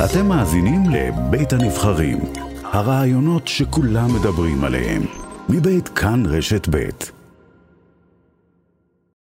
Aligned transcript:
אתם 0.00 0.26
מאזינים 0.28 0.80
לבית 0.92 1.52
הנבחרים, 1.52 2.18
הרעיונות 2.62 3.48
שכולם 3.48 4.08
מדברים 4.20 4.64
עליהם, 4.64 5.02
מבית 5.48 5.88
כאן 5.88 6.22
רשת 6.26 6.68
בית. 6.68 7.12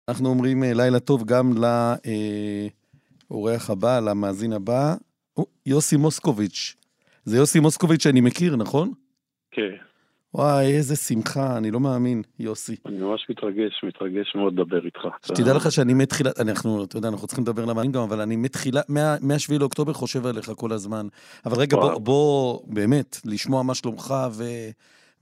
אנחנו 0.09 0.29
אומרים 0.29 0.65
אה, 0.65 0.75
לילה 0.75 1.01
טוב 1.01 1.25
גם 1.25 1.53
לאורח 3.31 3.71
הבא, 3.71 4.01
למאזין 4.01 4.53
הבא, 4.53 4.95
יוסי 5.67 5.97
מוסקוביץ'. 5.97 6.77
זה 7.25 7.37
יוסי 7.37 7.61
מוסקוביץ' 7.61 8.03
שאני 8.03 8.21
מכיר, 8.21 8.57
נכון? 8.57 8.93
כן. 9.51 9.90
וואי, 10.35 10.77
איזה 10.77 10.97
שמחה, 10.97 11.57
אני 11.57 11.71
לא 11.71 11.81
מאמין, 11.81 12.23
יוסי. 12.39 12.77
אני 12.87 12.99
ממש 12.99 13.27
מתרגש, 13.31 13.81
מתרגש 13.83 14.33
מאוד 14.35 14.53
לדבר 14.53 14.85
איתך. 14.85 15.01
שתדע 15.27 15.55
לך 15.55 15.73
שאני 15.73 15.95
מתחילת, 15.95 16.41
אנחנו, 16.41 16.85
אתה 16.85 16.97
יודע, 16.97 17.09
אנחנו 17.09 17.27
צריכים 17.27 17.45
לדבר 17.45 17.65
למאמין 17.65 17.93
גם, 17.93 18.03
אבל 18.03 18.21
אני 18.21 18.37
מתחילת, 18.37 18.85
מה-7 18.89 19.59
לאוקטובר 19.61 19.93
חושב 19.93 20.27
עליך 20.27 20.53
כל 20.57 20.73
הזמן. 20.73 21.07
אבל 21.47 21.59
רגע, 21.59 21.77
בוא, 21.77 21.99
בוא, 21.99 22.61
באמת, 22.67 23.21
לשמוע 23.25 23.63
מה 23.63 23.75
שלומך, 23.75 24.15
ו... 24.33 24.45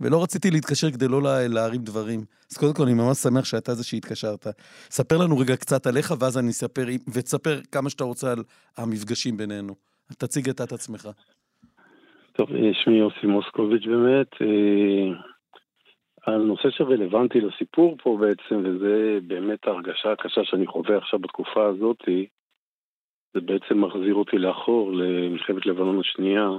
ולא 0.01 0.23
רציתי 0.23 0.51
להתקשר 0.51 0.91
כדי 0.91 1.09
לא 1.09 1.47
להרים 1.47 1.83
דברים. 1.83 2.25
אז 2.51 2.57
קודם 2.57 2.75
כל, 2.75 2.83
אני 2.83 2.95
ממש 2.95 3.19
שמח 3.19 3.45
שאתה 3.45 3.75
זה 3.75 3.85
שהתקשרת. 3.85 4.47
ספר 4.91 5.17
לנו 5.17 5.39
רגע 5.39 5.57
קצת 5.57 5.87
עליך, 5.87 6.15
ואז 6.19 6.39
אני 6.39 6.51
אספר, 6.51 6.87
ותספר 7.13 7.61
כמה 7.73 7.91
שאתה 7.91 8.05
רוצה 8.05 8.33
על 8.33 8.43
המפגשים 8.77 9.37
בינינו. 9.37 9.75
תציג 10.19 10.49
את 10.49 10.73
עצמך. 10.73 11.09
טוב, 12.39 12.49
שמי 12.73 12.97
יוסי 12.97 13.27
מוסקוביץ' 13.27 13.87
באמת. 13.87 14.27
אה, 14.43 15.13
הנושא 16.27 16.71
שרלוונטי 16.71 17.41
לסיפור 17.41 17.97
פה 18.03 18.19
בעצם, 18.21 18.63
וזה 18.65 19.19
באמת 19.27 19.67
ההרגשה 19.67 20.13
הקשה 20.13 20.45
שאני 20.45 20.67
חווה 20.67 20.97
עכשיו 20.97 21.19
בתקופה 21.19 21.67
הזאת, 21.67 21.97
זה 23.35 23.41
בעצם 23.41 23.85
מחזיר 23.85 24.15
אותי 24.15 24.39
לאחור 24.39 24.93
למלחמת 24.93 25.67
לבנון 25.67 26.01
השנייה, 26.01 26.51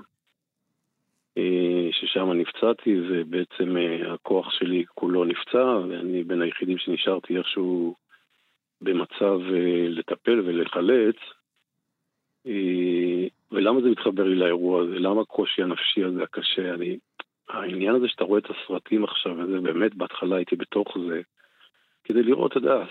אה, 1.38 1.88
ששם 1.92 2.32
נפצעתי, 2.32 3.00
ובעצם 3.10 3.78
אה, 3.78 4.14
הכוח 4.14 4.52
שלי 4.52 4.84
כולו 4.96 5.26
נפצע, 5.26 5.80
ואני 5.90 6.24
בין 6.24 6.42
היחידים 6.42 6.78
שנשארתי 6.78 7.38
איכשהו 7.38 7.96
במצב 8.82 9.40
לטפל 9.90 10.42
ולחלץ. 10.46 11.16
ולמה 13.52 13.82
זה 13.82 13.90
מתחבר 13.90 14.24
לי 14.24 14.36
לאירוע 14.36 14.82
הזה? 14.82 15.00
למה 15.00 15.22
הקושי 15.22 15.62
הנפשי 15.62 16.04
הזה 16.04 16.24
הקשה? 16.24 16.74
אני... 16.74 16.98
העניין 17.50 17.96
הזה 17.96 18.08
שאתה 18.08 18.24
רואה 18.24 18.40
את 18.40 18.50
הסרטים 18.50 19.04
עכשיו, 19.04 19.38
וזה 19.38 19.60
באמת, 19.62 19.96
בהתחלה 19.96 20.36
הייתי 20.36 20.56
בתוך 20.56 20.98
זה, 21.10 21.22
כדי 22.04 22.24
לראות, 22.24 22.52
אתה 22.52 22.58
יודע, 22.58 22.84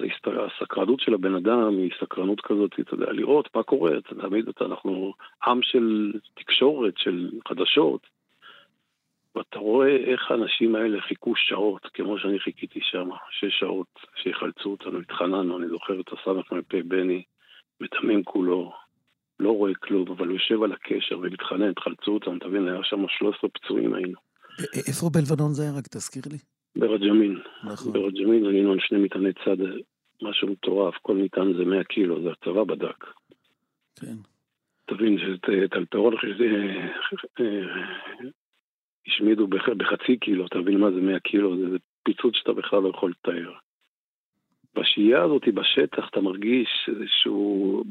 הסקרנות 0.46 1.00
של 1.00 1.14
הבן 1.14 1.34
אדם 1.34 1.78
היא 1.78 1.90
סקרנות 2.00 2.40
כזאת, 2.40 2.80
אתה 2.80 2.94
יודע, 2.94 3.12
לראות 3.12 3.56
מה 3.56 3.62
קורה, 3.62 3.90
תמיד 4.20 4.48
אתה, 4.48 4.64
אנחנו 4.64 5.12
עם 5.46 5.62
של 5.62 6.12
תקשורת, 6.34 6.98
של 6.98 7.30
חדשות, 7.48 8.00
ואתה 9.34 9.58
רואה 9.58 9.96
איך 9.96 10.30
האנשים 10.30 10.74
האלה 10.74 11.00
חיכו 11.00 11.36
שעות, 11.36 11.86
כמו 11.94 12.18
שאני 12.18 12.40
חיכיתי 12.40 12.80
שם, 12.82 13.08
שש 13.30 13.58
שעות, 13.58 13.86
שיחלצו 14.22 14.70
אותנו, 14.70 14.98
התחננו, 14.98 15.58
אני 15.58 15.68
זוכר 15.68 16.00
את 16.00 16.12
הסמ"פ 16.12 16.74
בני, 16.74 17.22
מתמם 17.80 18.22
כולו, 18.22 18.72
לא 19.40 19.50
רואה 19.50 19.74
כלום, 19.74 20.08
אבל 20.08 20.26
הוא 20.26 20.34
יושב 20.34 20.62
על 20.62 20.72
הקשר 20.72 21.18
ומתחנן, 21.18 21.72
תחלצו 21.72 22.10
אותם, 22.10 22.38
תבין, 22.38 22.68
היה 22.68 22.84
שם 22.84 23.04
13 23.18 23.50
פצועים 23.50 23.94
היינו. 23.94 24.18
איפה 24.88 25.10
בלבנון 25.12 25.52
זה 25.52 25.62
היה? 25.62 25.72
רק 25.78 25.86
תזכיר 25.86 26.22
לי. 26.32 26.38
ברג'מין. 26.76 27.38
נכון. 27.64 27.92
ברג'מין 27.92 28.46
היינו 28.46 28.72
על 28.72 28.78
שני 28.80 28.98
מטעני 28.98 29.32
צד, 29.32 29.56
משהו 30.22 30.48
מטורף, 30.48 30.94
כל 31.02 31.16
מטען 31.16 31.56
זה 31.56 31.64
100 31.64 31.84
קילו, 31.84 32.22
זה 32.22 32.28
הצבא 32.30 32.64
בדק. 32.64 33.04
כן. 34.00 34.16
תבין 34.86 35.18
שאת 35.18 35.72
אלפרון 35.76 36.14
השמידו 39.06 39.46
בחצי 39.46 40.16
קילו, 40.16 40.48
תבין 40.48 40.80
מה 40.80 40.90
זה 40.90 41.00
100 41.00 41.20
קילו, 41.20 41.56
זה 41.56 41.76
פיצוץ 42.02 42.34
שאתה 42.36 42.52
בכלל 42.52 42.82
לא 42.82 42.88
יכול 42.88 43.10
לתאר. 43.10 43.52
בשהייה 44.80 45.22
הזאת 45.22 45.42
בשטח 45.54 46.08
אתה 46.10 46.20
מרגיש 46.20 46.68
איזושהי 46.88 47.32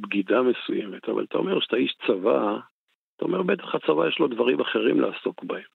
בגידה 0.02 0.42
מסוימת, 0.42 1.10
אבל 1.10 1.24
אתה 1.24 1.38
אומר 1.38 1.60
שאתה 1.60 1.76
איש 1.76 1.98
צבא, 2.08 2.60
אתה 3.16 3.26
אומר 3.26 3.44
בטח 3.44 3.76
הצבא 3.76 4.08
יש 4.08 4.20
לו 4.20 4.28
דברים 4.28 4.62
אחרים 4.62 5.00
לעסוק 5.00 5.44
בהם. 5.44 5.70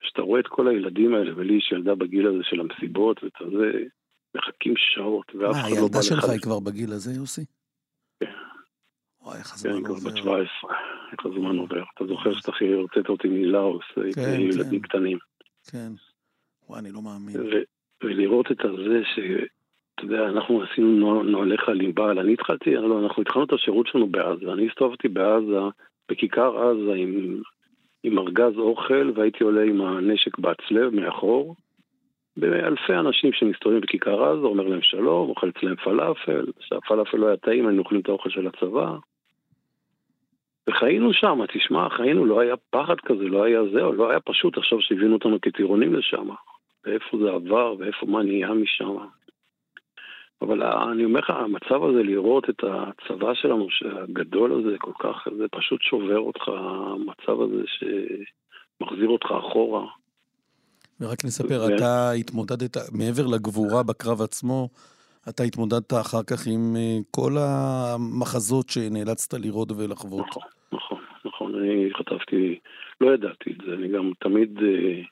כשאתה 0.00 0.22
רואה 0.22 0.40
את 0.40 0.46
כל 0.46 0.68
הילדים 0.68 1.14
האלה, 1.14 1.32
ולי 1.36 1.54
יש 1.54 1.72
ילדה 1.72 1.94
בגיל 1.94 2.26
הזה 2.26 2.42
של 2.42 2.60
המסיבות 2.60 3.24
ואתה 3.24 3.44
זה, 3.50 3.84
מחכים 4.34 4.74
שעות, 4.76 5.34
ואף 5.34 5.56
אחד 5.56 5.70
לא 5.70 5.74
בא 5.74 5.76
לך... 5.76 5.76
מה, 5.76 5.80
הילדה 5.80 6.02
שלך 6.02 6.24
היא 6.24 6.40
כבר 6.40 6.60
בגיל 6.60 6.92
הזה, 6.92 7.12
יוסי? 7.20 7.44
כן. 8.20 8.32
וואי, 9.22 9.38
איך 9.38 9.54
הזמן 9.54 9.72
עובר. 9.72 9.94
כן, 9.94 10.00
כבר 10.00 10.10
בת 10.10 10.16
17, 10.16 10.70
איך 11.12 11.26
הזמן 11.26 11.56
עובר. 11.56 11.84
אתה 11.94 12.06
זוכר 12.06 12.34
שאתה 12.34 12.50
הכי 12.50 12.72
הוצאת 12.72 13.08
אותי 13.08 13.28
מלאוס, 13.28 13.84
הייתי 13.96 14.20
כן, 14.20 14.40
ילדים 14.40 14.80
כן. 14.80 14.88
קטנים. 14.88 15.18
כן. 15.70 15.92
וואי, 16.68 16.80
אני 16.80 16.90
לא 16.92 17.02
מאמין. 17.02 17.36
ולראות 18.02 18.52
את 18.52 18.60
הזה 18.64 19.00
ש... 19.04 19.18
אתה 19.98 20.06
יודע, 20.06 20.28
אנחנו 20.28 20.62
עשינו 20.62 21.22
נוהלי 21.22 21.58
חליבל, 21.58 22.18
אני 22.18 22.32
התחלתי, 22.32 22.74
לא, 22.74 23.00
אנחנו 23.04 23.22
התחלנו 23.22 23.44
את 23.44 23.52
השירות 23.52 23.86
שלנו 23.86 24.06
בעזה, 24.06 24.52
אני 24.52 24.68
הסתובבתי 24.68 25.08
בעזה, 25.08 25.58
בכיכר 26.08 26.58
עזה 26.58 26.94
עם, 26.94 27.42
עם 28.02 28.18
ארגז 28.18 28.58
אוכל, 28.58 29.10
והייתי 29.14 29.44
עולה 29.44 29.62
עם 29.62 29.80
הנשק 29.80 30.38
בהצלב 30.38 30.94
מאחור, 30.94 31.56
באלפי 32.36 32.94
אנשים 32.94 33.32
שמסתובבים 33.32 33.80
בכיכר 33.80 34.24
עזה, 34.24 34.46
אומר 34.46 34.66
להם 34.68 34.82
שלום, 34.82 35.28
אוכל 35.28 35.48
אצלם 35.48 35.76
פלאפל, 35.76 36.46
כשהפלאפל 36.58 37.16
לא 37.16 37.26
היה 37.26 37.36
טעים, 37.36 37.66
היינו 37.66 37.82
אוכלים 37.82 38.00
את 38.00 38.08
האוכל 38.08 38.30
של 38.30 38.46
הצבא. 38.46 38.96
וחיינו 40.68 41.12
שם, 41.12 41.40
תשמע, 41.52 41.88
חיינו, 41.88 42.24
לא 42.24 42.40
היה 42.40 42.54
פחד 42.70 43.00
כזה, 43.00 43.24
לא 43.24 43.44
היה 43.44 43.60
זהו, 43.72 43.92
לא 43.92 44.10
היה 44.10 44.20
פשוט 44.20 44.58
עכשיו 44.58 44.80
שהביאו 44.80 45.12
אותנו 45.12 45.40
כטירונים 45.42 45.94
לשם. 45.94 46.28
ואיפה 46.84 47.18
זה 47.18 47.30
עבר, 47.30 47.74
ואיפה 47.78 48.06
מה 48.06 48.22
נהיה 48.22 48.54
משם. 48.54 48.96
אבל 50.42 50.62
אני 50.62 51.04
אומר 51.04 51.20
לך, 51.20 51.30
המצב 51.30 51.84
הזה, 51.84 52.02
לראות 52.02 52.50
את 52.50 52.64
הצבא 52.64 53.34
שלנו, 53.34 53.66
הגדול 54.02 54.52
הזה, 54.52 54.78
כל 54.78 54.92
כך, 54.98 55.28
זה 55.38 55.44
פשוט 55.50 55.82
שובר 55.82 56.18
אותך, 56.18 56.48
המצב 56.48 57.40
הזה 57.40 57.62
שמחזיר 57.66 59.08
אותך 59.08 59.26
אחורה. 59.26 59.86
ורק 61.00 61.24
נספר, 61.24 61.60
ו... 61.60 61.76
אתה 61.76 62.10
התמודדת, 62.12 62.76
מעבר 62.92 63.26
לגבורה 63.26 63.82
בקרב 63.82 64.22
עצמו, 64.22 64.68
אתה 65.28 65.42
התמודדת 65.42 65.92
אחר 65.92 66.22
כך 66.22 66.46
עם 66.46 66.76
אה, 66.76 66.98
כל 67.10 67.32
המחזות 67.38 68.68
שנאלצת 68.68 69.34
לראות 69.34 69.72
ולחוות. 69.72 70.26
נכון, 70.26 70.42
נכון, 70.72 71.00
נכון. 71.24 71.54
אני 71.54 71.90
חטפתי, 71.98 72.58
לא 73.00 73.14
ידעתי 73.14 73.50
את 73.50 73.66
זה, 73.66 73.72
אני 73.74 73.88
גם 73.88 74.12
תמיד, 74.20 74.58
אה, 74.62 75.02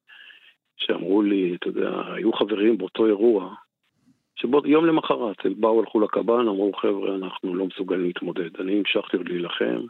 שאמרו 0.77 1.23
לי, 1.23 1.57
אתה 1.57 1.69
יודע, 1.69 1.91
היו 2.15 2.33
חברים 2.33 2.79
באותו 2.79 3.07
אירוע, 3.07 3.55
שבו 4.37 4.63
יום 4.65 4.87
למחרת 4.87 5.37
הם 5.45 5.55
באו, 5.61 5.81
הלכו 5.81 6.01
לקב"ן, 6.01 6.49
אמרו 6.49 6.73
חבר'ה, 6.73 7.15
אנחנו 7.15 7.55
לא 7.55 7.67
מסוגלים 7.67 8.05
להתמודד. 8.05 8.61
אני 8.61 8.79
המשכתי 8.79 9.17
להילחם, 9.19 9.81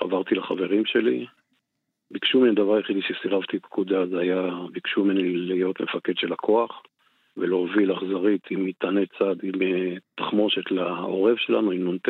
חברתי 0.00 0.34
לחברים 0.34 0.84
שלי, 0.86 1.26
ביקשו 2.10 2.40
ממני, 2.40 2.50
הדבר 2.50 2.74
היחידי 2.74 3.00
שסירבתי 3.02 3.58
פקודה 3.58 4.06
זה 4.06 4.18
היה, 4.18 4.50
ביקשו 4.72 5.04
ממני 5.04 5.36
להיות 5.36 5.80
מפקד 5.80 6.16
של 6.16 6.32
הכוח 6.32 6.82
ולהוביל 7.36 7.92
אכזרית 7.92 8.50
עם 8.50 8.64
מטעני 8.64 9.06
צד, 9.06 9.36
עם 9.42 9.62
אה, 9.62 9.94
תחמושת 10.14 10.70
לעורב 10.70 11.36
שלנו, 11.36 11.70
עם 11.70 11.94
נ"ט. 11.94 12.08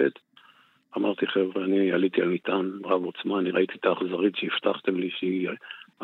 אמרתי, 0.97 1.27
חבר'ה, 1.27 1.65
אני 1.65 1.93
עליתי 1.93 2.23
על 2.23 2.29
מטען 2.29 2.71
רב 2.85 3.05
עוצמה, 3.05 3.39
אני 3.39 3.51
ראיתי 3.51 3.73
את 3.81 3.85
האכזרית 3.85 4.37
שהבטחתם 4.37 4.97
לי 4.97 5.11
שהיא 5.11 5.49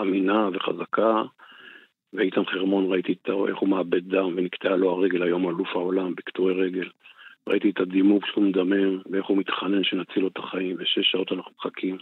אמינה 0.01 0.49
וחזקה, 0.53 1.23
ואיתן 2.13 2.45
חרמון 2.45 2.93
ראיתי 2.93 3.15
איך 3.49 3.59
הוא 3.59 3.69
מאבד 3.69 4.09
דם 4.09 4.33
ונקטעה 4.37 4.77
לו 4.77 4.91
הרגל 4.91 5.23
היום 5.23 5.49
אלוף 5.49 5.69
העולם 5.69 6.15
בקטועי 6.15 6.55
רגל. 6.55 6.89
ראיתי 7.49 7.71
את 7.71 7.81
הדימום 7.81 8.21
שהוא 8.27 8.45
מדמם 8.45 9.01
ואיך 9.11 9.27
הוא 9.27 9.37
מתחנן 9.37 9.85
שנציל 9.85 10.23
לו 10.23 10.29
את 10.29 10.39
החיים 10.39 10.77
ושש 10.79 11.11
שעות 11.11 11.33
אנחנו 11.33 11.53
מחכים 11.59 11.99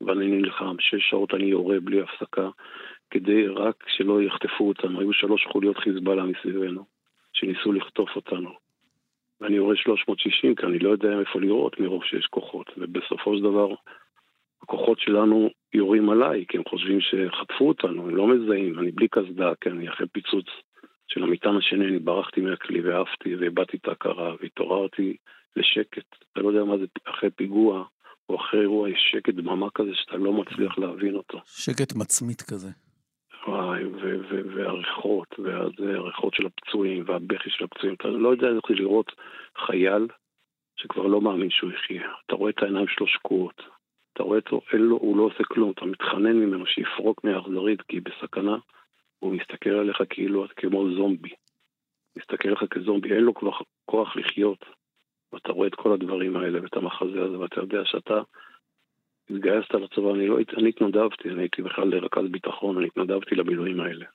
ואני 0.00 0.26
נלחם, 0.26 0.76
שש 0.80 1.10
שעות 1.10 1.34
אני 1.34 1.44
יורה 1.44 1.80
בלי 1.80 2.00
הפסקה 2.00 2.48
כדי 3.10 3.46
רק 3.46 3.84
שלא 3.88 4.22
יחטפו 4.22 4.68
אותנו. 4.68 5.00
היו 5.00 5.12
שלוש 5.12 5.46
חוליות 5.52 5.76
חיזבאללה 5.76 6.22
מסביבנו 6.22 6.84
שניסו 7.32 7.72
לחטוף 7.72 8.16
אותנו. 8.16 8.50
ואני 9.40 9.56
יורה 9.56 9.76
360 9.76 10.54
כי 10.54 10.66
אני 10.66 10.78
לא 10.78 10.90
יודע 10.90 11.20
איפה 11.20 11.40
לראות 11.40 11.80
מרוב 11.80 12.04
שיש 12.04 12.26
כוחות 12.26 12.70
ובסופו 12.76 13.36
של 13.36 13.42
דבר 13.42 13.74
הכוחות 14.66 15.00
שלנו 15.00 15.50
יורים 15.74 16.10
עליי, 16.10 16.44
כי 16.48 16.56
הם 16.56 16.62
חושבים 16.68 16.98
שחטפו 17.00 17.68
אותנו, 17.68 18.02
הם 18.02 18.16
לא 18.16 18.26
מזהים, 18.26 18.78
אני 18.78 18.90
בלי 18.90 19.08
קסדה, 19.08 19.52
כי 19.60 19.70
אני 19.70 19.88
אחרי 19.88 20.06
פיצוץ 20.12 20.46
של 21.08 21.22
המטען 21.22 21.56
השני, 21.56 21.86
אני 21.86 21.98
ברחתי 21.98 22.40
מהכלי 22.40 22.80
ועפתי 22.80 23.36
ואיבדתי 23.36 23.76
את 23.76 23.88
ההכרה 23.88 24.34
והתעוררתי 24.40 25.16
לשקט. 25.56 26.06
אתה 26.32 26.40
לא 26.40 26.48
יודע 26.48 26.64
מה 26.64 26.78
זה 26.78 26.84
אחרי 27.04 27.30
פיגוע 27.30 27.84
או 28.28 28.36
אחרי 28.36 28.60
אירוע, 28.60 28.90
יש 28.90 29.08
שקט 29.12 29.34
דממה 29.34 29.70
כזה 29.74 29.90
שאתה 29.94 30.16
לא 30.16 30.32
מצליח 30.32 30.78
להבין 30.78 31.14
אותו. 31.14 31.40
שקט 31.44 31.96
מצמית 31.96 32.42
כזה. 32.42 32.68
וואי, 33.48 33.84
והריחות, 34.54 35.34
והריחות 35.78 36.34
של 36.34 36.46
הפצועים, 36.46 37.04
והבכי 37.06 37.50
של 37.50 37.64
הפצועים, 37.64 37.94
אתה 37.94 38.08
לא 38.08 38.28
יודע 38.28 38.48
איך 38.48 38.70
לראות 38.70 39.12
חייל 39.66 40.06
שכבר 40.76 41.06
לא 41.06 41.20
מאמין 41.20 41.50
שהוא 41.50 41.72
יחיה. 41.72 42.10
אתה 42.26 42.34
רואה 42.34 42.50
את 42.50 42.62
העיניים 42.62 42.86
שלו 42.88 43.06
שקועות, 43.06 43.62
אתה 44.16 44.24
רואה 44.24 44.38
אותו, 44.38 44.60
לו, 44.72 44.96
הוא 44.96 45.16
לא 45.16 45.22
עושה 45.22 45.44
כלום, 45.44 45.70
אתה 45.70 45.84
מתחנן 45.84 46.36
ממנו 46.36 46.66
שיפרוק 46.66 47.24
מהאכזרית 47.24 47.82
כי 47.82 47.96
היא 47.96 48.02
בסכנה, 48.02 48.56
הוא 49.18 49.34
מסתכל 49.34 49.70
עליך 49.70 50.02
כאילו 50.10 50.44
את 50.44 50.50
כמו 50.56 50.94
זומבי. 50.94 51.34
מסתכל 52.16 52.48
עליך 52.48 52.64
כזומבי, 52.70 53.14
אין 53.14 53.22
לו 53.22 53.34
כבר 53.34 53.50
כוח 53.84 54.16
לחיות. 54.16 54.64
ואתה 55.32 55.52
רואה 55.52 55.68
את 55.68 55.74
כל 55.74 55.92
הדברים 55.92 56.36
האלה 56.36 56.62
ואת 56.62 56.76
המחזה 56.76 57.22
הזה, 57.22 57.38
ואתה 57.38 57.60
יודע 57.60 57.80
שאתה 57.84 58.20
התגייסת 59.30 59.74
לצבא, 59.74 60.14
אני 60.14 60.26
לא 60.26 60.38
אני 60.58 60.68
התנדבתי, 60.68 61.30
אני 61.30 61.42
הייתי 61.42 61.62
בכלל 61.62 61.88
לרכז 61.88 62.24
ביטחון, 62.30 62.76
אני 62.78 62.86
התנדבתי 62.86 63.34
למילואים 63.34 63.80
האלה. 63.80 64.06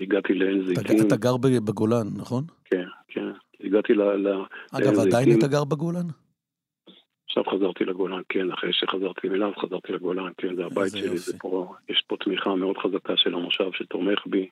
הגעתי 0.00 0.34
לעין 0.34 0.66
זיתים. 0.66 1.06
אתה 1.06 1.16
גר 1.16 1.36
בגולן, 1.36 2.06
נכון? 2.16 2.44
כן, 2.64 2.86
כן. 3.08 3.28
הגעתי 3.60 3.94
ל... 3.94 4.00
אגב, 4.72 4.98
עדיין 5.06 5.38
אתה 5.38 5.46
גר 5.46 5.64
בגולן? 5.64 6.06
עכשיו 7.26 7.44
חזרתי 7.44 7.84
לגולן, 7.84 8.20
כן, 8.28 8.50
אחרי 8.50 8.72
שחזרתי 8.72 9.28
אליו 9.28 9.52
חזרתי 9.58 9.92
לגולן, 9.92 10.32
כן, 10.38 10.56
זה 10.56 10.64
הבית 10.64 10.92
שלי, 10.92 11.18
זה 11.18 11.38
פה, 11.38 11.74
יש 11.88 12.04
פה 12.06 12.16
תמיכה 12.16 12.54
מאוד 12.54 12.78
חזקה 12.78 13.16
של 13.16 13.34
המושב 13.34 13.70
שתומך 13.72 14.26
בי. 14.26 14.48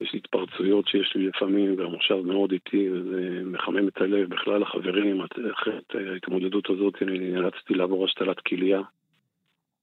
יש 0.00 0.14
התפרצויות 0.14 0.88
שיש 0.88 1.12
לי 1.16 1.26
לפעמים, 1.26 1.74
והמושב 1.78 2.16
מאוד 2.24 2.52
איטי, 2.52 2.90
וזה 2.92 3.42
מחמם 3.44 3.88
את 3.88 4.00
הלב. 4.00 4.28
בכלל 4.28 4.62
החברים, 4.62 5.20
אחרי 5.52 5.72
ההתמודדות 6.12 6.70
הזאת, 6.70 7.02
אני 7.02 7.18
נאלצתי 7.18 7.74
לעבור 7.74 8.04
השתלת 8.04 8.40
כליה, 8.40 8.80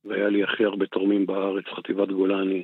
והיה 0.06 0.30
לי 0.30 0.44
הכי 0.44 0.66
הרבה 0.66 0.86
תורמים 0.86 1.26
בארץ, 1.26 1.66
חטיבת 1.76 2.08
גולני, 2.08 2.64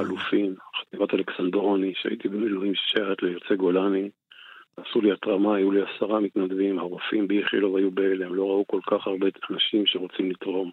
אלופים, 0.00 0.54
חטיבת 0.80 1.14
אלכסנדרוני, 1.14 1.92
שהייתי 1.94 2.28
במילואים 2.28 2.74
ששיירת 2.74 3.22
ליוצאי 3.22 3.56
גולני. 3.56 4.10
עשו 4.76 5.00
לי 5.00 5.12
התרמה, 5.12 5.56
היו 5.56 5.70
לי 5.70 5.80
עשרה 5.82 6.20
מתנדבים, 6.20 6.78
הרופאים 6.78 7.28
באיכילוב 7.28 7.76
היו 7.76 7.90
בהלם, 7.90 8.34
לא 8.34 8.42
ראו 8.42 8.64
כל 8.66 8.80
כך 8.90 9.06
הרבה 9.06 9.26
אנשים 9.50 9.86
שרוצים 9.86 10.30
לתרום. 10.30 10.70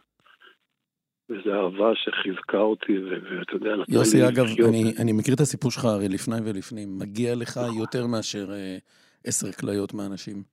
וזו 1.30 1.54
אהבה 1.54 1.92
שחיזקה 1.96 2.58
אותי, 2.58 3.00
ואתה 3.00 3.54
יודע, 3.54 3.76
נתן 3.76 3.92
לי 3.92 3.98
יוסי, 3.98 4.28
אגב, 4.28 4.46
אני, 4.70 4.94
אני 5.00 5.12
מכיר 5.12 5.34
את 5.34 5.40
הסיפור 5.40 5.72
שלך 5.72 5.86
הרי 5.86 6.10
לפני 6.10 6.36
ולפנים. 6.46 7.00
מגיע 7.00 7.36
לך 7.36 7.58
נכון. 7.58 7.78
יותר 7.80 8.08
מאשר 8.08 8.52
אה, 8.52 8.78
עשר 9.26 9.52
כליות 9.52 9.94
מאנשים. 9.94 10.44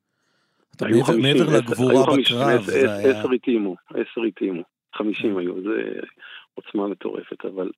אתה 0.77 0.85
מעבר, 0.85 1.17
מעבר 1.23 1.59
לגבורה 1.59 2.17
בקרב, 2.17 2.63
זה 2.63 2.95
היה... 2.95 3.21
עשר 3.21 3.31
התאימו, 3.31 3.77
עשר 3.91 4.23
התאימו. 4.29 4.63
חמישים 4.95 5.33
כן. 5.33 5.39
היו, 5.39 5.63
זה 5.63 6.01
עוצמה 6.55 6.89
מטורפת, 6.89 7.45
אבל 7.45 7.71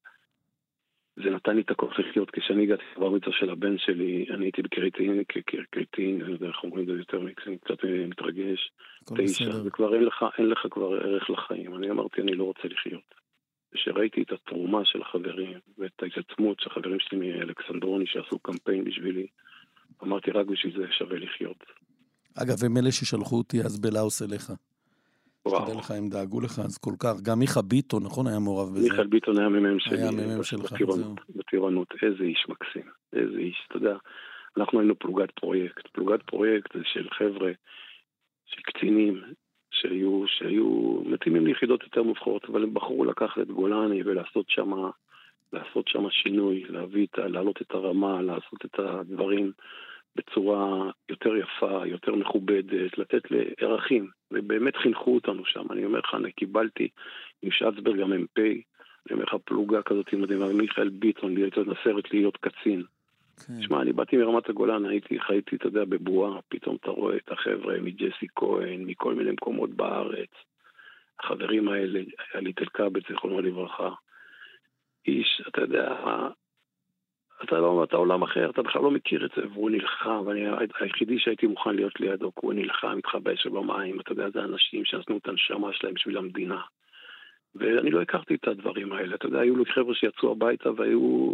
זה 1.25 1.31
נתן 1.31 1.56
לי 1.56 1.62
את 1.62 1.70
הכוח 1.70 1.99
לחיות. 1.99 2.31
כשאני 2.31 2.62
הגעתי 2.62 2.82
לבר 2.97 3.11
מצווה 3.11 3.32
של 3.38 3.50
הבן 3.50 3.79
שלי, 3.79 4.26
אני 4.31 4.44
הייתי 4.44 4.62
בקריטין, 4.62 5.23
כקריטין, 5.29 6.23
אני 6.23 6.32
יודע 6.32 6.47
איך 6.47 6.65
אומרים 6.65 6.82
את 6.82 6.94
זה 6.94 6.99
יותר 6.99 7.23
אני 7.23 7.35
קצת 7.35 7.85
מתרגש, 8.09 8.70
תשע, 9.17 9.50
וכבר 9.65 9.94
אין 9.94 10.05
לך, 10.05 10.25
אין 10.38 10.49
לך 10.49 10.59
כבר 10.70 10.93
ערך 10.93 11.31
לחיים. 11.31 11.76
אני 11.76 11.91
אמרתי, 11.91 12.20
אני 12.20 12.35
לא 12.35 12.44
רוצה 12.44 12.62
לחיות. 12.65 13.15
כשראיתי 13.75 14.23
את 14.23 14.32
התרומה 14.32 14.85
של 14.85 15.03
החברים, 15.03 15.59
ואת 15.79 16.03
ההתעצמות 16.03 16.61
של 16.61 16.70
החברים 16.70 17.00
שלי 17.00 17.19
מאלכסנדרוני 17.19 18.06
שעשו 18.06 18.38
קמפיין 18.38 18.85
בשבילי, 18.85 19.26
אמרתי, 20.03 20.31
רק 20.31 20.47
בשביל 20.47 20.73
זה 20.76 20.93
שווה 20.99 21.19
לחיות. 21.19 21.65
אגב, 22.35 22.65
הם 22.67 22.76
אלה 22.76 22.93
ששלחו 22.93 23.37
אותי 23.38 23.61
אז 23.61 23.81
בלאוס 23.81 24.23
אליך. 24.23 24.50
שתדע 25.49 25.79
לך, 25.79 25.90
הם 25.90 26.08
דאגו 26.08 26.40
לך 26.40 26.58
אז 26.58 26.79
כל 26.79 26.94
כך. 26.99 27.20
גם 27.23 27.38
מיכה 27.38 27.62
ביטון, 27.62 28.02
נכון, 28.05 28.26
היה 28.26 28.38
מעורב 28.38 28.69
בזה. 28.69 28.88
מיכאל 28.90 29.06
ביטון 29.06 29.38
היה 29.38 29.49
מ"מ 29.49 29.81
שלי. 29.81 29.96
היה 29.99 30.11
מ"מ 30.11 30.43
שלך, 30.43 30.75
זהו. 30.90 31.14
בטירונות. 31.37 31.88
איזה 32.02 32.25
איש 32.25 32.46
מקסים. 32.49 32.90
איזה 33.12 33.38
איש, 33.38 33.67
אתה 33.69 33.76
יודע. 33.76 33.96
אנחנו 34.56 34.81
היינו 34.81 34.99
פלוגת 34.99 35.31
פרויקט. 35.31 35.87
פלוגת 35.93 36.23
פרויקט 36.23 36.76
זה 36.76 36.82
של 36.85 37.08
חבר'ה, 37.11 37.52
של 38.46 38.62
קצינים, 38.62 39.23
שהיו, 39.70 40.25
שהיו 40.26 41.00
מתאימים 41.06 41.46
ליחידות 41.46 41.82
יותר 41.82 42.02
מובחרות, 42.02 42.44
אבל 42.44 42.62
הם 42.62 42.75
בחרו 42.75 43.05
לקחת 43.05 43.38
את 43.38 43.50
גולני 43.50 44.02
ולעשות 44.05 44.46
שם, 44.49 44.73
לעשות 45.52 45.88
שם 45.88 46.11
שינוי, 46.11 46.64
להביא, 46.69 47.06
להעלות 47.17 47.62
את 47.62 47.70
הרמה, 47.70 48.23
לעשות 48.23 48.64
את 48.64 48.79
הדברים 48.79 49.52
בצורה 50.16 50.90
יותר 51.08 51.37
יפה, 51.37 51.87
יותר 51.87 52.14
מכובדת, 52.14 52.99
לתת 52.99 53.22
לערכים, 53.31 54.10
ובאמת 54.31 54.76
חינכו 54.76 55.14
אותנו 55.14 55.44
שם. 55.44 55.66
אני 55.70 55.84
אומר 55.84 55.99
לך, 55.99 56.14
אני 56.14 56.32
קיבלתי 56.32 56.88
עם 57.43 57.50
שצברג 57.50 58.00
המ"פ, 58.00 58.38
אני 58.38 59.12
אומר 59.12 59.25
לך, 59.25 59.34
פלוגה 59.44 59.82
כזאת 59.82 60.14
מדהימה, 60.14 60.52
מיכאל 60.52 60.88
ביטון, 60.88 61.34
להיות 61.34 61.52
הסרט 61.58 62.12
להיות 62.12 62.37
קצין. 62.37 62.82
כן. 63.46 63.62
שמע, 63.62 63.82
אני 63.82 63.93
באתי 63.93 64.16
מרמת 64.16 64.49
הגולן, 64.49 64.87
הייתי, 64.87 65.20
חייתי, 65.20 65.56
אתה 65.56 65.66
יודע, 65.66 65.84
בבועה, 65.84 66.40
פתאום 66.49 66.76
אתה 66.81 66.90
רואה 66.90 67.16
את 67.16 67.32
החבר'ה 67.32 67.81
מג'סי 67.81 68.26
כהן, 68.37 68.84
מכל 68.84 69.14
מיני 69.14 69.31
מקומות 69.31 69.70
בארץ. 69.70 70.31
החברים 71.20 71.69
האלה, 71.69 72.00
היה 72.32 72.43
לי 72.43 72.52
תל 72.52 72.66
כבל, 72.66 73.00
זיכרונו 73.08 73.40
לברכה. 73.40 73.90
איש, 75.06 75.43
אתה 75.49 75.60
יודע, 75.60 75.94
אתה 77.44 77.58
לא, 77.58 77.85
אתה 77.85 77.96
עולם 77.96 78.23
אחר, 78.23 78.50
אתה 78.50 78.62
בכלל 78.62 78.82
לא 78.82 78.90
מכיר 78.90 79.26
את 79.26 79.31
זה, 79.37 79.43
והוא 79.52 79.70
נלחם, 79.70 80.23
ואני 80.26 80.44
היחידי 80.81 81.19
שהייתי 81.19 81.46
מוכן 81.46 81.75
להיות 81.75 82.00
לידו, 82.00 82.32
כי 82.32 82.40
הוא 82.46 82.55
נלחם 82.55 82.96
איתך 82.96 83.14
באש 83.14 83.46
ובמים, 83.46 84.00
אתה 84.00 84.12
יודע, 84.12 84.31
זה 84.31 84.44
אנשים 84.44 84.85
שנתנו 84.85 85.17
את 85.17 85.29
הנשמה 85.29 85.73
שלהם 85.73 85.94
בשביל 85.94 86.19
המדינה. 86.19 86.61
ואני 87.55 87.90
לא 87.90 88.02
הכרתי 88.02 88.35
את 88.35 88.49
הדברים 88.49 88.93
האלה, 88.93 89.14
אתה 89.14 89.26
יודע, 89.26 89.40
היו 89.40 89.56
לי 89.56 89.67
חבר'ה 89.67 89.94
שיצאו 89.94 90.32
הביתה 90.32 90.70
והיו 90.76 91.32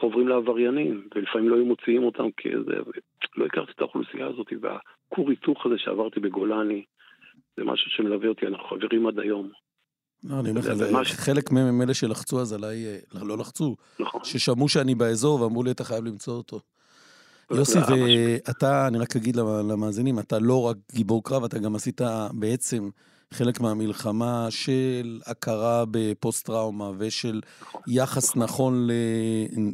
חוברים 0.00 0.28
לעבריינים, 0.28 1.08
ולפעמים 1.14 1.48
לא 1.48 1.54
היו 1.54 1.64
מוציאים 1.64 2.04
אותם 2.04 2.30
כאיזה, 2.36 2.76
לא 3.36 3.46
הכרתי 3.46 3.72
את 3.72 3.80
האוכלוסייה 3.80 4.26
הזאת, 4.26 4.52
והכור 4.60 5.30
היתוך 5.30 5.66
הזה 5.66 5.78
שעברתי 5.78 6.20
בגולני, 6.20 6.84
זה 7.56 7.64
משהו 7.64 7.90
שמלווה 7.90 8.28
אותי, 8.28 8.46
אנחנו 8.46 8.68
חברים 8.68 9.06
עד 9.06 9.18
היום. 9.18 9.50
לא, 10.24 10.40
אני 10.40 10.50
אומר 10.50 11.00
לך, 11.00 11.08
חלק 11.08 11.50
מהם 11.50 11.66
הם 11.66 11.82
אלה 11.82 11.94
שלחצו 11.94 12.40
אז 12.40 12.52
עליי, 12.52 12.86
אה, 12.86 13.24
לא 13.24 13.38
לחצו, 13.38 13.76
נכון. 14.00 14.20
ששמעו 14.24 14.68
שאני 14.68 14.94
באזור 14.94 15.40
ואמרו 15.40 15.62
לי, 15.62 15.70
אתה 15.70 15.84
חייב 15.84 16.04
למצוא 16.04 16.34
אותו. 16.34 16.60
יוסי, 17.50 17.78
ואתה, 17.78 18.88
אני 18.88 18.98
רק 18.98 19.16
אגיד 19.16 19.36
למאזינים, 19.36 20.18
אתה 20.18 20.38
לא 20.38 20.62
רק 20.62 20.76
גיבור 20.92 21.24
קרב, 21.24 21.44
אתה 21.44 21.58
גם 21.58 21.74
עשית 21.74 22.00
בעצם 22.32 22.88
חלק 23.34 23.60
מהמלחמה 23.60 24.46
של 24.50 25.18
הכרה 25.26 25.84
בפוסט-טראומה 25.90 26.90
ושל 26.98 27.40
נכון. 27.62 27.80
יחס 27.88 28.36
נכון 28.36 28.88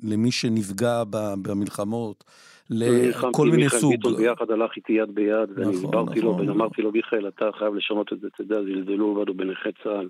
למי 0.03 0.33
שנפגע 0.33 1.03
במלחמות. 1.43 2.25
לכל 2.71 3.49
מיני 3.49 3.69
סוג. 3.69 3.93
ביטון 3.93 4.17
ביחד 4.17 4.51
הלך 4.51 4.71
איתי 4.77 4.93
יד 4.93 5.15
ביד, 5.15 5.51
ואני 5.55 5.71
נכון, 5.71 5.75
הסברתי 5.75 6.21
לו, 6.21 6.37
ואמרתי 6.37 6.83
לו, 6.83 6.93
מיכאל, 6.93 7.29
אתה 7.29 7.45
חייב 7.59 7.75
לשנות 7.75 8.13
את 8.13 8.21
זה, 8.21 8.29
אתה 8.35 8.43
יודע, 8.43 8.57
זלזלו 8.63 9.15
בנו 9.15 9.35
בנכי 9.35 9.69
צה"ל. 9.83 10.09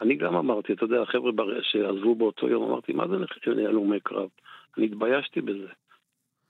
אני 0.00 0.16
גם 0.16 0.36
אמרתי, 0.36 0.72
אתה 0.72 0.84
יודע, 0.84 1.02
החבר'ה 1.02 1.32
שעזבו 1.62 2.14
באותו 2.14 2.48
יום, 2.48 2.70
אמרתי, 2.70 2.92
מה 2.92 3.08
זה 3.08 3.16
הלומי 3.68 4.00
קרב? 4.00 4.28
אני 4.78 4.86
התביישתי 4.86 5.40
בזה. 5.40 5.66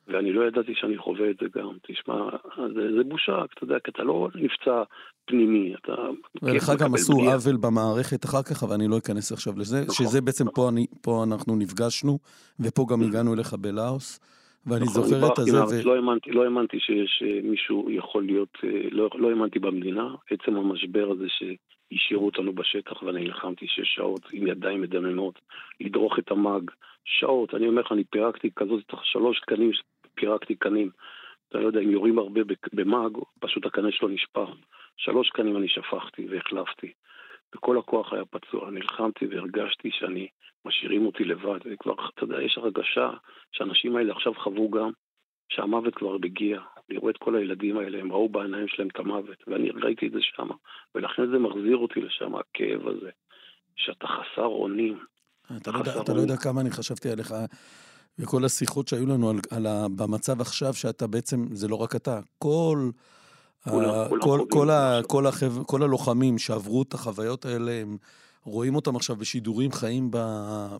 ואני 0.08 0.32
לא 0.32 0.46
ידעתי 0.46 0.72
שאני 0.74 0.98
חווה 0.98 1.30
את 1.30 1.36
זה 1.40 1.46
גם. 1.58 1.70
תשמע, 1.82 2.30
זה, 2.74 2.92
זה 2.96 3.04
בושה, 3.04 3.44
אתה 3.44 3.64
יודע, 3.64 3.78
כי 3.84 3.90
אתה 3.90 4.02
לא 4.02 4.28
נפצע 4.34 4.82
פנימי, 5.24 5.74
אתה... 5.74 5.94
ולך 6.42 6.72
גם 6.78 6.94
עשו 6.94 7.12
בנייה. 7.12 7.34
עוול 7.34 7.56
במערכת 7.56 8.24
אחר 8.24 8.42
כך, 8.42 8.62
אבל 8.62 8.74
אני 8.74 8.88
לא 8.88 8.98
אכנס 8.98 9.32
עכשיו 9.32 9.52
לזה, 9.58 9.80
נכון, 9.80 10.06
שזה 10.06 10.20
בעצם 10.20 10.44
נכון. 10.44 10.54
פה, 10.54 10.68
אני, 10.68 10.86
פה 11.02 11.24
אנחנו 11.28 11.56
נפגשנו, 11.56 12.18
ופה 12.60 12.86
גם 12.90 13.02
הגענו 13.02 13.34
אליך 13.34 13.54
בלאוס. 13.54 14.20
ואני 14.66 14.84
נכון, 14.84 15.02
זוכר 15.02 15.32
את 15.32 15.38
הזה. 15.38 15.82
ו... 15.82 15.86
לא 15.86 15.96
האמנתי, 15.96 16.30
לא 16.30 16.44
האמנתי 16.44 16.76
שיש 16.80 17.22
אה, 17.26 17.50
מישהו 17.50 17.90
יכול 17.90 18.24
להיות, 18.24 18.58
אה, 18.64 18.88
לא, 18.90 19.08
לא 19.14 19.30
האמנתי 19.30 19.58
במדינה, 19.58 20.14
עצם 20.30 20.56
המשבר 20.56 21.10
הזה 21.10 21.26
שהשאירו 21.92 22.26
אותנו 22.26 22.52
בשטח 22.52 23.02
ואני 23.02 23.20
נלחמתי 23.20 23.66
שש 23.68 23.94
שעות 23.94 24.20
עם 24.32 24.46
ידיים 24.46 24.80
מדממות, 24.80 25.38
לדרוך 25.80 26.18
את 26.18 26.30
המאג, 26.30 26.70
שעות, 27.04 27.54
אני 27.54 27.68
אומר 27.68 27.82
לך, 27.82 27.92
אני 27.92 28.04
פירקתי 28.04 28.50
כזאת, 28.56 28.84
שלוש 29.02 29.38
קנים, 29.38 29.70
פירקתי 30.14 30.54
קנים. 30.54 30.90
אתה 31.48 31.58
לא 31.58 31.66
יודע, 31.66 31.80
אם 31.80 31.90
יורים 31.90 32.18
הרבה 32.18 32.40
במאג, 32.72 33.18
פשוט 33.40 33.66
הקנה 33.66 33.92
שלו 33.92 34.08
נשפך. 34.08 34.48
שלוש 34.96 35.30
קנים 35.30 35.56
אני 35.56 35.68
שפכתי 35.68 36.26
והחלפתי. 36.30 36.92
וכל 37.54 37.78
הכוח 37.78 38.12
היה 38.12 38.24
פצוע. 38.24 38.70
נלחמתי 38.70 39.26
והרגשתי 39.26 39.90
שאני, 39.92 40.28
משאירים 40.64 41.06
אותי 41.06 41.24
לבד. 41.24 41.58
וכבר, 41.64 41.94
אתה 42.14 42.24
יודע, 42.24 42.42
יש 42.42 42.58
הרגשה 42.58 43.10
שהאנשים 43.52 43.96
האלה 43.96 44.12
עכשיו 44.12 44.34
חוו 44.34 44.70
גם 44.70 44.90
שהמוות 45.50 45.94
כבר 45.94 46.16
מגיע. 46.18 46.60
אני 46.90 46.98
רואה 46.98 47.12
את 47.12 47.16
כל 47.16 47.36
הילדים 47.36 47.78
האלה, 47.78 47.98
הם 47.98 48.12
ראו 48.12 48.28
בעיניים 48.28 48.68
שלהם 48.68 48.88
את 48.88 48.98
המוות, 48.98 49.36
ואני 49.46 49.70
ראיתי 49.70 50.06
את 50.06 50.12
זה 50.12 50.18
שם. 50.20 50.48
ולכן 50.94 51.22
זה 51.32 51.38
מחזיר 51.38 51.76
אותי 51.76 52.00
לשם, 52.00 52.34
הכאב 52.34 52.88
הזה, 52.88 53.10
שאתה 53.76 54.06
חסר 54.06 54.46
אונים. 54.46 54.98
אתה, 55.56 55.70
לא 55.70 55.78
יודע, 55.78 56.00
אתה 56.00 56.14
לא 56.14 56.20
יודע 56.20 56.36
כמה 56.36 56.60
אני 56.60 56.70
חשבתי 56.70 57.10
עליך. 57.10 57.34
וכל 58.18 58.44
השיחות 58.44 58.88
שהיו 58.88 59.06
לנו 59.06 59.30
על, 59.30 59.36
על 59.50 59.66
ה, 59.66 59.86
במצב 59.96 60.40
עכשיו, 60.40 60.74
שאתה 60.74 61.06
בעצם, 61.06 61.46
זה 61.52 61.68
לא 61.68 61.76
רק 61.76 61.96
אתה, 61.96 62.20
כל, 62.38 62.90
כל, 63.64 63.84
כל, 64.20 64.40
כל, 64.50 64.70
ה, 64.70 65.00
כל, 65.06 65.26
החב, 65.26 65.62
כל 65.62 65.82
הלוחמים 65.82 66.38
שעברו 66.38 66.82
את 66.82 66.94
החוויות 66.94 67.44
האלה, 67.44 67.72
הם 67.72 67.96
רואים 68.44 68.74
אותם 68.74 68.96
עכשיו 68.96 69.16
בשידורים 69.16 69.70
חיים 69.72 70.10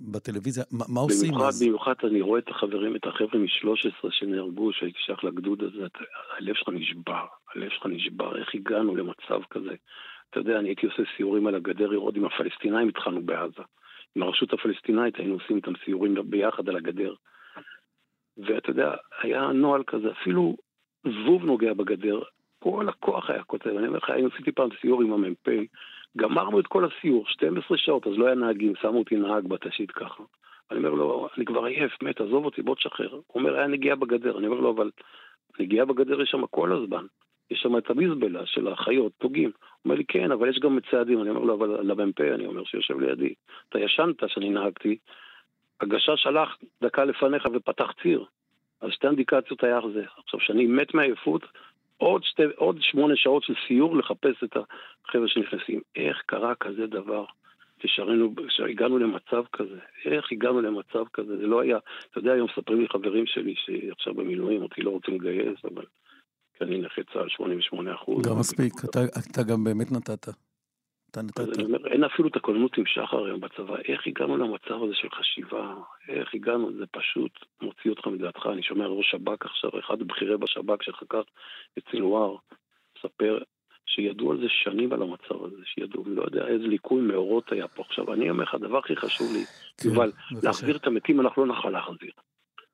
בטלוויזיה, 0.00 0.64
מה, 0.70 0.84
מה 0.88 1.00
עושים 1.00 1.28
במיוחד, 1.28 1.48
אז? 1.48 1.62
במיוחד 1.62 1.94
אני 2.04 2.20
רואה 2.20 2.38
את 2.38 2.48
החברים, 2.48 2.96
את 2.96 3.06
החבר'ה 3.06 3.38
מ-13 3.40 4.10
שנהרגו, 4.10 4.72
שהייתי 4.72 4.98
שייך 4.98 5.24
לגדוד 5.24 5.62
הזה, 5.62 5.86
הלב 6.38 6.54
שלך 6.54 6.68
נשבר, 6.68 7.26
הלב 7.54 7.70
שלך 7.70 7.86
נשבר, 7.86 8.38
איך 8.40 8.54
הגענו 8.54 8.96
למצב 8.96 9.40
כזה? 9.50 9.74
אתה 10.30 10.40
יודע, 10.40 10.58
אני 10.58 10.68
הייתי 10.68 10.86
עושה 10.86 11.02
סיורים 11.16 11.46
על 11.46 11.54
הגדר 11.54 11.86
לראות 11.86 12.16
עם 12.16 12.24
הפלסטינאים 12.24 12.88
התחלנו 12.88 13.22
בעזה. 13.22 13.62
עם 14.16 14.22
הרשות 14.22 14.52
הפלסטינאית 14.52 15.16
היינו 15.16 15.34
עושים 15.34 15.56
איתם 15.56 15.72
סיורים 15.84 16.14
ביחד 16.24 16.68
על 16.68 16.76
הגדר. 16.76 17.14
ואתה 18.38 18.70
יודע, 18.70 18.94
היה 19.22 19.46
נוהל 19.46 19.82
כזה, 19.86 20.08
אפילו 20.10 20.56
זבוב 21.04 21.44
נוגע 21.44 21.74
בגדר, 21.74 22.20
כל 22.58 22.88
הכוח 22.88 23.30
היה 23.30 23.42
כותב. 23.42 23.70
אני 23.70 23.86
אומר 23.86 23.98
לך, 23.98 24.10
אני 24.10 24.26
עשיתי 24.34 24.52
פעם 24.52 24.68
סיור 24.80 25.02
עם 25.02 25.12
המ"פ, 25.12 25.48
גמרנו 26.16 26.60
את 26.60 26.66
כל 26.66 26.84
הסיור, 26.84 27.26
12 27.26 27.78
שעות, 27.78 28.06
אז 28.06 28.12
לא 28.18 28.26
היה 28.26 28.34
נהגים, 28.34 28.72
שמו 28.80 28.98
אותי 28.98 29.16
נהג 29.16 29.48
בתשית 29.48 29.90
ככה. 29.90 30.22
אני 30.70 30.78
אומר 30.78 30.90
לו, 30.90 31.28
אני 31.36 31.44
כבר 31.44 31.64
עייף, 31.64 32.02
מת, 32.02 32.20
עזוב 32.20 32.44
אותי, 32.44 32.62
בוא 32.62 32.74
תשחרר. 32.74 33.10
הוא 33.10 33.22
אומר, 33.34 33.54
היה 33.54 33.66
נגיעה 33.66 33.96
בגדר. 33.96 34.38
אני 34.38 34.46
אומר 34.46 34.60
לו, 34.60 34.70
אבל 34.70 34.90
נגיעה 35.60 35.86
בגדר 35.86 36.22
יש 36.22 36.30
שם 36.30 36.46
כל 36.46 36.72
הזמן. 36.72 37.06
יש 37.50 37.60
שם 37.60 37.78
את 37.78 37.90
המזבלה 37.90 38.46
של 38.46 38.68
החיות, 38.68 39.12
פוגעים. 39.18 39.50
הוא 39.60 39.84
אומר 39.84 39.94
לי, 39.94 40.04
כן, 40.04 40.32
אבל 40.32 40.48
יש 40.48 40.58
גם 40.58 40.78
צעדים. 40.90 41.22
אני 41.22 41.30
אומר 41.30 41.40
לו, 41.40 41.54
אבל 41.54 41.80
למ"פ, 41.82 42.20
אני 42.20 42.46
אומר, 42.46 42.64
שיושב 42.64 43.00
לידי, 43.00 43.34
אתה 43.68 43.78
ישנת 43.78 44.22
שאני 44.26 44.50
נהגתי, 44.50 44.98
הגשש 45.80 46.26
הלך 46.26 46.56
דקה 46.82 47.04
לפניך 47.04 47.48
ופתח 47.52 47.92
ציר. 48.02 48.24
אז 48.80 48.90
שתי 48.90 49.06
אינדיקציות 49.06 49.64
היה 49.64 49.80
זה. 49.94 50.04
עכשיו, 50.24 50.40
כשאני 50.40 50.66
מת 50.66 50.94
מעייפות, 50.94 51.42
עוד, 52.00 52.24
שתי, 52.24 52.42
עוד 52.56 52.78
שמונה 52.80 53.16
שעות 53.16 53.42
של 53.42 53.54
סיור 53.66 53.96
לחפש 53.96 54.44
את 54.44 54.56
החבר'ה 54.56 55.28
שנכנסים. 55.28 55.80
איך 55.96 56.22
קרה 56.26 56.54
כזה 56.54 56.86
דבר? 56.86 57.24
כשהגענו, 57.78 58.98
למצב 58.98 59.42
כזה, 59.52 59.78
איך 60.04 60.32
הגענו 60.32 60.60
למצב 60.60 61.04
כזה? 61.12 61.36
זה 61.36 61.46
לא 61.46 61.60
היה, 61.60 61.78
אתה 62.10 62.18
יודע, 62.18 62.32
היום 62.32 62.48
מספרים 62.50 62.80
לי 62.80 62.88
חברים 62.88 63.26
שלי 63.26 63.54
שעכשיו 63.56 64.14
במילואים, 64.14 64.62
אותי 64.62 64.82
לא 64.82 64.90
רוצים 64.90 65.20
לגייס, 65.20 65.58
אבל 65.64 65.84
אני 66.60 66.80
נכה 66.80 67.02
צה"ל 67.12 67.28
88 67.28 67.94
אחוז. 67.94 68.26
גם 68.26 68.38
מספיק, 68.38 68.72
אתה, 68.84 69.00
אתה 69.30 69.42
גם 69.42 69.64
באמת 69.64 69.92
נתת. 69.92 70.49
אתה 71.10 71.22
נתת. 71.22 71.40
אני 71.40 71.64
אומר, 71.64 71.86
אין 71.86 72.04
אפילו 72.04 72.28
את 72.28 72.36
הכוננות 72.36 72.78
עם 72.78 72.86
שחר 72.86 73.24
היום 73.24 73.40
בצבא. 73.40 73.76
איך 73.88 74.06
הגענו 74.06 74.36
למצב 74.36 74.82
הזה 74.82 74.94
של 74.94 75.08
חשיבה? 75.10 75.74
איך 76.08 76.34
הגענו? 76.34 76.72
זה 76.72 76.86
פשוט 76.86 77.32
מוציא 77.62 77.90
אותך 77.90 78.06
מדעתך. 78.06 78.46
אני 78.52 78.62
שומע 78.62 78.86
ראש 78.86 79.10
שב"כ 79.10 79.46
עכשיו, 79.46 79.70
אחד 79.78 80.00
הבכירי 80.00 80.36
בשב"כ 80.36 80.82
שחקר 80.82 81.22
את 81.78 81.82
סינואר, 81.90 82.36
מספר 82.98 83.38
שידעו 83.86 84.30
על 84.30 84.38
זה 84.40 84.46
שנים 84.48 84.92
על 84.92 85.02
המצב 85.02 85.44
הזה, 85.44 85.56
שידעו, 85.64 86.04
לא 86.06 86.22
יודע 86.22 86.46
איזה 86.46 86.66
ליקוי 86.66 87.02
מאורות 87.02 87.52
היה 87.52 87.68
פה 87.68 87.82
עכשיו. 87.82 88.12
אני 88.12 88.30
אומר 88.30 88.42
לך, 88.42 88.54
הדבר 88.54 88.78
הכי 88.78 88.96
חשוב 88.96 89.26
לי, 89.32 89.44
כן, 89.78 89.88
יובל, 89.88 90.12
להחזיר 90.42 90.76
את 90.76 90.86
המתים 90.86 91.20
אנחנו 91.20 91.44
לא 91.44 91.54
נוכל 91.54 91.70
להחזיר. 91.70 92.12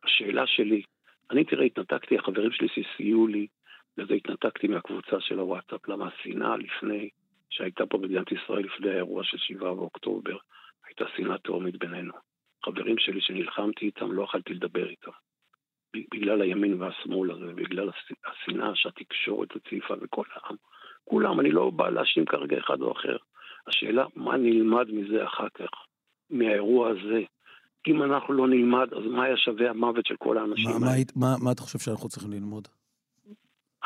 השאלה 0.04 0.46
שלי, 0.46 0.82
אני 1.30 1.44
תראה, 1.44 1.64
התנתקתי, 1.64 2.18
החברים 2.18 2.52
שלי 2.52 2.68
סייעו 2.96 3.26
לי, 3.26 3.46
לזה 3.98 4.14
התנתקתי 4.14 4.68
מהקבוצה 4.68 5.20
של 5.20 5.38
הוואטסאפ, 5.38 5.88
למה 5.88 6.08
השנאה 6.08 6.56
לפני, 6.56 7.08
שהייתה 7.56 7.86
פה 7.86 7.98
במדינת 7.98 8.32
ישראל 8.32 8.64
לפני 8.64 8.90
האירוע 8.90 9.24
של 9.24 9.36
7 9.38 9.74
באוקטובר, 9.74 10.36
הייתה 10.86 11.04
שנאה 11.16 11.38
תהומית 11.38 11.78
בינינו. 11.78 12.12
חברים 12.64 12.98
שלי 12.98 13.20
שנלחמתי 13.20 13.86
איתם, 13.86 14.12
לא 14.12 14.22
יכלתי 14.22 14.54
לדבר 14.54 14.88
איתם. 14.88 15.10
בגלל 16.14 16.42
הימין 16.42 16.82
והשמאל 16.82 17.30
הזה, 17.30 17.52
בגלל 17.54 17.90
השנאה 18.26 18.70
שהתקשורת 18.74 19.48
הציפה 19.56 19.94
וכל 20.00 20.24
העם. 20.34 20.56
כולם, 21.04 21.40
אני 21.40 21.50
לא 21.50 21.70
בא 21.70 21.88
להאשים 21.90 22.26
כרגע 22.26 22.58
אחד 22.58 22.80
או 22.80 22.92
אחר. 22.92 23.16
השאלה, 23.66 24.04
מה 24.16 24.36
נלמד 24.36 24.90
מזה 24.90 25.24
אחר 25.24 25.48
כך, 25.54 25.70
מהאירוע 26.30 26.90
הזה? 26.90 27.20
אם 27.88 28.02
אנחנו 28.02 28.34
לא 28.34 28.48
נלמד, 28.48 28.94
אז 28.94 29.04
מה 29.04 29.24
היה 29.24 29.36
שווה 29.36 29.70
המוות 29.70 30.06
של 30.06 30.16
כל 30.16 30.38
האנשים 30.38 30.68
האלה? 30.68 30.78
מה, 30.80 31.26
מה, 31.26 31.36
מה 31.44 31.52
אתה 31.52 31.62
חושב 31.62 31.78
שאנחנו 31.78 32.08
צריכים 32.08 32.32
ללמוד? 32.32 32.68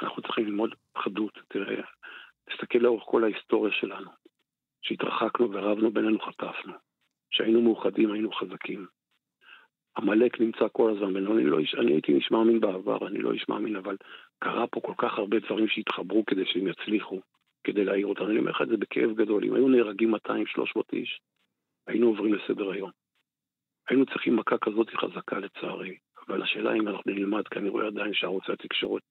אנחנו 0.02 0.22
צריכים 0.22 0.46
ללמוד 0.46 0.74
אחדות. 0.94 1.38
תראה, 1.48 1.82
תסתכל 2.50 2.78
לאורך 2.78 3.02
כל 3.06 3.24
ההיסטוריה 3.24 3.72
שלנו. 3.72 4.10
שהתרחקנו 4.82 5.52
ורבנו 5.52 5.90
בינינו 5.90 6.20
חטפנו. 6.20 6.72
כשהיינו 7.30 7.62
מאוחדים 7.62 8.12
היינו 8.12 8.32
חזקים. 8.32 8.86
עמלק 9.96 10.40
נמצא 10.40 10.66
כל 10.72 10.90
הזמן 10.90 11.14
בינינו. 11.14 11.38
אני, 11.38 11.44
לא, 11.44 11.58
אני 11.78 11.92
הייתי 11.92 12.12
איש 12.12 12.30
מאמין 12.30 12.60
בעבר, 12.60 13.06
אני 13.06 13.18
לא 13.18 13.32
איש 13.32 13.48
מאמין, 13.48 13.76
אבל 13.76 13.96
קרה 14.38 14.66
פה 14.66 14.80
כל 14.80 14.94
כך 14.98 15.18
הרבה 15.18 15.38
דברים 15.38 15.68
שהתחברו 15.68 16.24
כדי 16.26 16.46
שהם 16.46 16.66
יצליחו, 16.66 17.20
כדי 17.64 17.84
להעיר 17.84 18.06
אותנו. 18.06 18.30
אני 18.30 18.38
אומר 18.38 18.50
לך 18.50 18.62
את 18.62 18.68
זה 18.68 18.76
בכאב 18.76 19.12
גדול. 19.14 19.44
אם 19.44 19.54
היו 19.54 19.68
נהרגים 19.68 20.14
200-300 20.14 20.18
איש, 20.92 21.20
היינו 21.86 22.06
עוברים 22.06 22.34
לסדר 22.34 22.70
היום. 22.70 22.90
היינו 23.88 24.06
צריכים 24.06 24.36
מכה 24.36 24.58
כזאת 24.58 24.90
חזקה 24.90 25.38
לצערי, 25.38 25.96
אבל 26.28 26.42
השאלה 26.42 26.74
אם 26.74 26.88
אנחנו 26.88 27.12
נלמד, 27.12 27.48
כי 27.48 27.58
אני 27.58 27.68
רואה 27.68 27.86
עדיין 27.86 28.14
שערוצי 28.14 28.52
התקשורת 28.52 29.02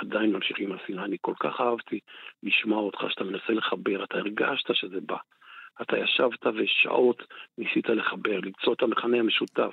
עדיין 0.00 0.32
ממשיכים 0.32 0.70
עם 0.70 0.78
השנאה. 0.84 1.04
אני 1.04 1.16
כל 1.20 1.34
כך 1.40 1.60
אהבתי 1.60 1.98
לשמוע 2.42 2.80
אותך, 2.80 3.00
שאתה 3.08 3.24
מנסה 3.24 3.52
לחבר, 3.52 4.04
אתה 4.04 4.18
הרגשת 4.18 4.74
שזה 4.74 5.00
בא. 5.06 5.16
אתה 5.82 5.96
ישבת 5.98 6.46
ושעות 6.46 7.22
ניסית 7.58 7.88
לחבר, 7.88 8.40
למצוא 8.42 8.72
את 8.72 8.82
המכנה 8.82 9.18
המשותף. 9.18 9.72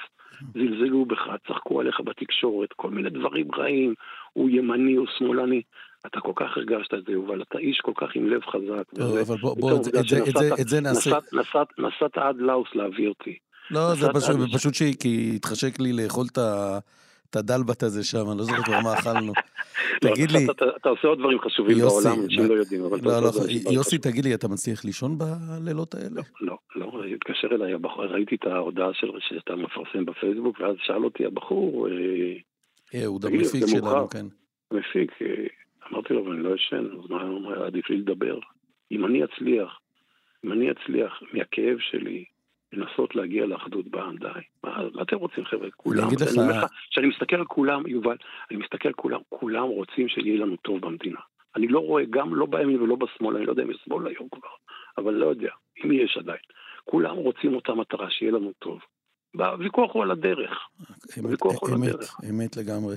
זלזלו 0.54 1.06
בך, 1.06 1.22
צחקו 1.48 1.82
עליך 1.82 2.02
בתקשורת, 2.02 2.74
כל 2.76 2.90
מיני 2.90 3.10
דברים 3.10 3.48
רעים, 3.56 3.94
הוא 4.34 4.50
ימני, 4.50 4.96
הוא 4.96 5.08
שמאלני. 5.18 5.62
אתה 6.06 6.20
כל 6.20 6.32
כך 6.36 6.58
הרגשת 6.58 6.94
את 6.94 7.06
זה, 7.06 7.12
יובל, 7.12 7.42
אתה 7.42 7.58
איש 7.58 7.80
כל 7.80 7.92
כך 7.96 8.08
עם 8.16 8.30
לב 8.30 8.42
חזק. 8.46 8.84
לא, 8.98 9.22
אבל 9.22 9.38
בוא, 9.38 9.56
בוא, 9.60 9.80
את 10.62 10.68
זה 10.68 10.82
נעשה. 10.82 11.18
נסעת 11.78 12.18
עד 12.18 12.38
לאוס 12.38 12.68
להביא 12.76 13.08
אותי. 13.08 13.38
לא, 13.72 13.96
זה 13.96 14.08
פשוט 14.54 14.74
כי 15.00 15.32
התחשק 15.36 15.80
לי 15.80 15.94
לאכול 15.94 16.26
את 16.32 16.38
ה... 16.38 16.80
את 17.30 17.36
הדלבט 17.36 17.84
הזה 17.84 18.04
שם, 18.04 18.32
אני 18.32 18.38
לא 18.38 18.44
זוכר 18.44 18.64
כבר 18.64 18.80
מה 18.84 18.94
אכלנו. 18.94 19.34
לא, 20.04 20.10
תגיד 20.10 20.32
לי... 20.32 20.46
אתה 20.78 20.90
עושה 20.90 21.08
עוד 21.08 21.20
דברים 21.20 21.40
חשובים 21.40 21.78
בעולם, 21.78 22.24
אנשים 22.24 22.46
לא 22.46 22.54
יודעים, 22.54 22.84
אבל 22.84 23.00
לא, 23.04 23.22
לא, 23.22 23.30
יוסי, 23.72 23.98
תגיד 23.98 24.26
לי, 24.26 24.34
אתה 24.34 24.48
מצליח 24.48 24.86
לישון 24.86 25.18
בלילות 25.18 25.96
האלה? 25.96 26.22
לא, 26.42 26.58
לא, 26.76 27.04
התקשר 27.16 27.48
אליי 27.52 27.74
הבחור, 27.74 28.06
ראיתי 28.06 28.36
את 28.36 28.46
ההודעה 28.46 28.90
שאתה 29.20 29.56
מפרסם 29.56 30.06
בפייסבוק, 30.06 30.60
ואז 30.60 30.76
שאל 30.80 31.04
אותי 31.04 31.26
הבחור... 31.26 31.88
אהוד, 32.96 33.26
אה, 33.26 33.32
המפיק 33.32 33.64
שלנו, 33.68 34.10
כן. 34.10 34.26
המפיק, 34.72 35.12
אה, 35.22 35.28
אמרתי 35.92 36.14
לו, 36.14 36.26
אבל 36.26 36.32
אני 36.32 36.44
לא 36.44 36.56
ישן, 36.56 36.86
אז 37.04 37.10
מה, 37.10 37.66
עדיף 37.66 37.90
לי 37.90 37.98
לדבר. 37.98 38.40
אם 38.92 39.06
אני 39.06 39.24
אצליח, 39.24 39.80
אם 40.46 40.52
אני 40.52 40.72
אצליח 40.72 41.22
מהכאב 41.34 41.78
שלי, 41.80 42.26
לנסות 42.74 43.16
להגיע 43.16 43.46
לאחדות 43.46 43.88
בעם, 43.88 44.18
די. 44.18 44.28
מה, 44.64 44.78
מה 44.94 45.02
אתם 45.02 45.18
רוצים 45.18 45.46
חבר'ה? 45.46 45.68
כולם. 45.78 46.00
אני 46.00 46.08
אגיד 46.08 46.22
לך... 46.22 46.66
כשאני 46.90 47.08
מסתכל 47.08 47.36
על 47.36 47.46
כולם, 47.46 47.88
יובל, 47.88 48.16
אני 48.52 48.60
מסתכל 48.60 48.88
על 48.88 48.94
כולם, 48.94 49.20
כולם 49.30 49.64
רוצים 49.64 50.08
שיהיה 50.08 50.40
לנו 50.40 50.56
טוב 50.56 50.82
במדינה. 50.82 51.20
אני 51.56 51.68
לא 51.68 51.80
רואה, 51.80 52.04
גם 52.10 52.36
לא 52.36 52.46
בימין 52.46 52.82
ולא 52.82 52.96
בשמאל, 52.96 53.36
אני 53.36 53.46
לא 53.46 53.52
יודע 53.52 53.64
אם 53.64 53.72
יש 53.72 53.78
שמאל 53.86 54.08
היום 54.08 54.28
כבר, 54.32 54.50
אבל 54.98 55.14
לא 55.14 55.26
יודע, 55.26 55.50
אם 55.86 55.92
יש 55.92 56.18
עדיין. 56.18 56.40
כולם 56.86 57.16
רוצים 57.16 57.56
אותה 57.56 57.74
מטרה, 57.74 58.10
שיהיה 58.10 58.32
לנו 58.32 58.52
טוב. 58.60 58.80
הוויכוח 59.36 59.94
הוא 59.94 60.04
על 60.04 60.12
הדרך. 60.12 60.68
אמת, 61.20 61.40
אמת, 61.74 61.96
אמת 62.30 62.58
לגמרי. 62.58 62.96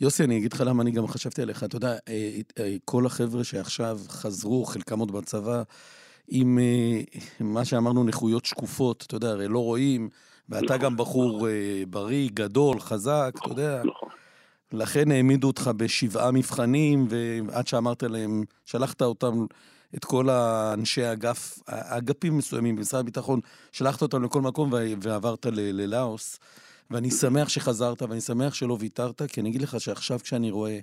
יוסי, 0.00 0.24
אני 0.24 0.38
אגיד 0.38 0.52
לך 0.52 0.62
למה 0.66 0.82
אני 0.82 0.90
גם 0.90 1.06
חשבתי 1.06 1.42
עליך. 1.42 1.64
אתה 1.64 1.76
יודע, 1.76 1.92
אה, 2.08 2.30
אה, 2.58 2.76
כל 2.84 3.06
החבר'ה 3.06 3.44
שעכשיו 3.44 3.96
חזרו, 4.08 4.64
חלקם 4.64 4.98
עוד 4.98 5.12
בצבא, 5.12 5.62
עם 6.30 6.58
אה, 6.58 7.00
מה 7.40 7.64
שאמרנו 7.64 8.04
נכויות 8.04 8.44
שקופות, 8.44 9.04
אתה 9.06 9.16
יודע, 9.16 9.28
הרי 9.28 9.48
לא 9.48 9.58
רואים, 9.58 10.08
ואתה 10.48 10.64
נכון, 10.64 10.78
גם 10.78 10.96
בחור 10.96 11.36
נכון. 11.36 11.48
אה, 11.48 11.82
בריא, 11.90 12.30
גדול, 12.34 12.80
חזק, 12.80 13.34
אתה 13.40 13.48
יודע. 13.50 13.82
נכון. 13.84 14.08
לכן 14.72 15.10
העמידו 15.10 15.46
אותך 15.46 15.70
בשבעה 15.76 16.30
מבחנים, 16.30 17.06
ועד 17.10 17.66
שאמרת 17.66 18.02
להם, 18.02 18.42
שלחת 18.64 19.02
אותם, 19.02 19.46
את 19.96 20.04
כל 20.04 20.28
האנשי 20.28 21.02
האגף, 21.02 21.58
אגפים 21.66 22.38
מסוימים 22.38 22.76
במשרד 22.76 23.00
הביטחון, 23.00 23.40
שלחת 23.72 24.02
אותם 24.02 24.22
לכל 24.22 24.40
מקום 24.40 24.72
ועברת 25.00 25.46
ללאוס. 25.46 26.38
ואני 26.90 27.10
שמח 27.10 27.48
שחזרת, 27.48 28.02
ואני 28.02 28.20
שמח 28.20 28.54
שלא 28.54 28.76
ויתרת, 28.80 29.22
כי 29.22 29.40
אני 29.40 29.48
אגיד 29.48 29.62
לך 29.62 29.80
שעכשיו 29.80 30.18
כשאני 30.22 30.50
רואה 30.50 30.78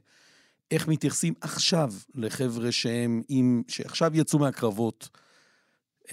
איך 0.72 0.88
מתייחסים 0.88 1.34
עכשיו 1.42 1.94
לחבר'ה 2.16 2.72
שהם 2.72 3.22
עם, 3.30 3.63
שעכשיו 3.68 4.12
יצאו 4.13 4.39
מהקרבות, 4.39 5.10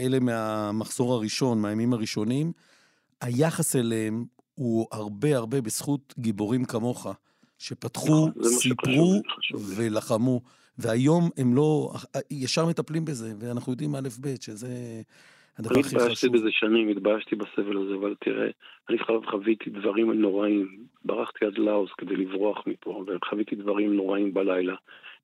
אלה 0.01 0.21
מהמחזור 0.21 1.15
הראשון, 1.15 1.63
מהימים 1.63 1.93
הראשונים, 1.93 2.53
היחס 3.21 3.77
אליהם 3.77 4.25
הוא 4.55 4.87
הרבה 4.93 5.37
הרבה 5.37 5.61
בזכות 5.61 6.15
גיבורים 6.19 6.65
כמוך, 6.65 7.07
שפתחו, 7.59 8.29
נכון, 8.29 8.45
סיפרו 8.45 9.23
ולחמו. 9.77 10.41
והיום 10.79 11.31
הם 11.37 11.55
לא, 11.55 11.93
ישר 12.31 12.67
מטפלים 12.67 13.05
בזה, 13.05 13.33
ואנחנו 13.39 13.73
יודעים 13.73 13.95
א' 13.95 14.09
ב', 14.21 14.35
שזה 14.41 14.69
הדבר 15.59 15.81
הכי 15.81 15.83
חשוב. 15.83 15.95
אני 15.99 16.03
התביישתי 16.03 16.29
בזה 16.29 16.49
שנים, 16.51 16.89
התביישתי 16.89 17.37
בסבל 17.37 17.77
הזה, 17.77 17.95
אבל 17.95 18.15
תראה, 18.21 18.49
אני 18.91 18.99
חוויתי 19.31 19.71
דברים 19.71 20.13
נוראים. 20.13 20.85
ברחתי 21.05 21.45
עד 21.45 21.59
לאוס 21.59 21.91
כדי 21.99 22.17
לברוח 22.17 22.59
מפה, 22.67 23.05
וחוויתי 23.07 23.57
דברים 23.57 23.97
נוראים 23.97 24.35
בלילה. 24.35 24.75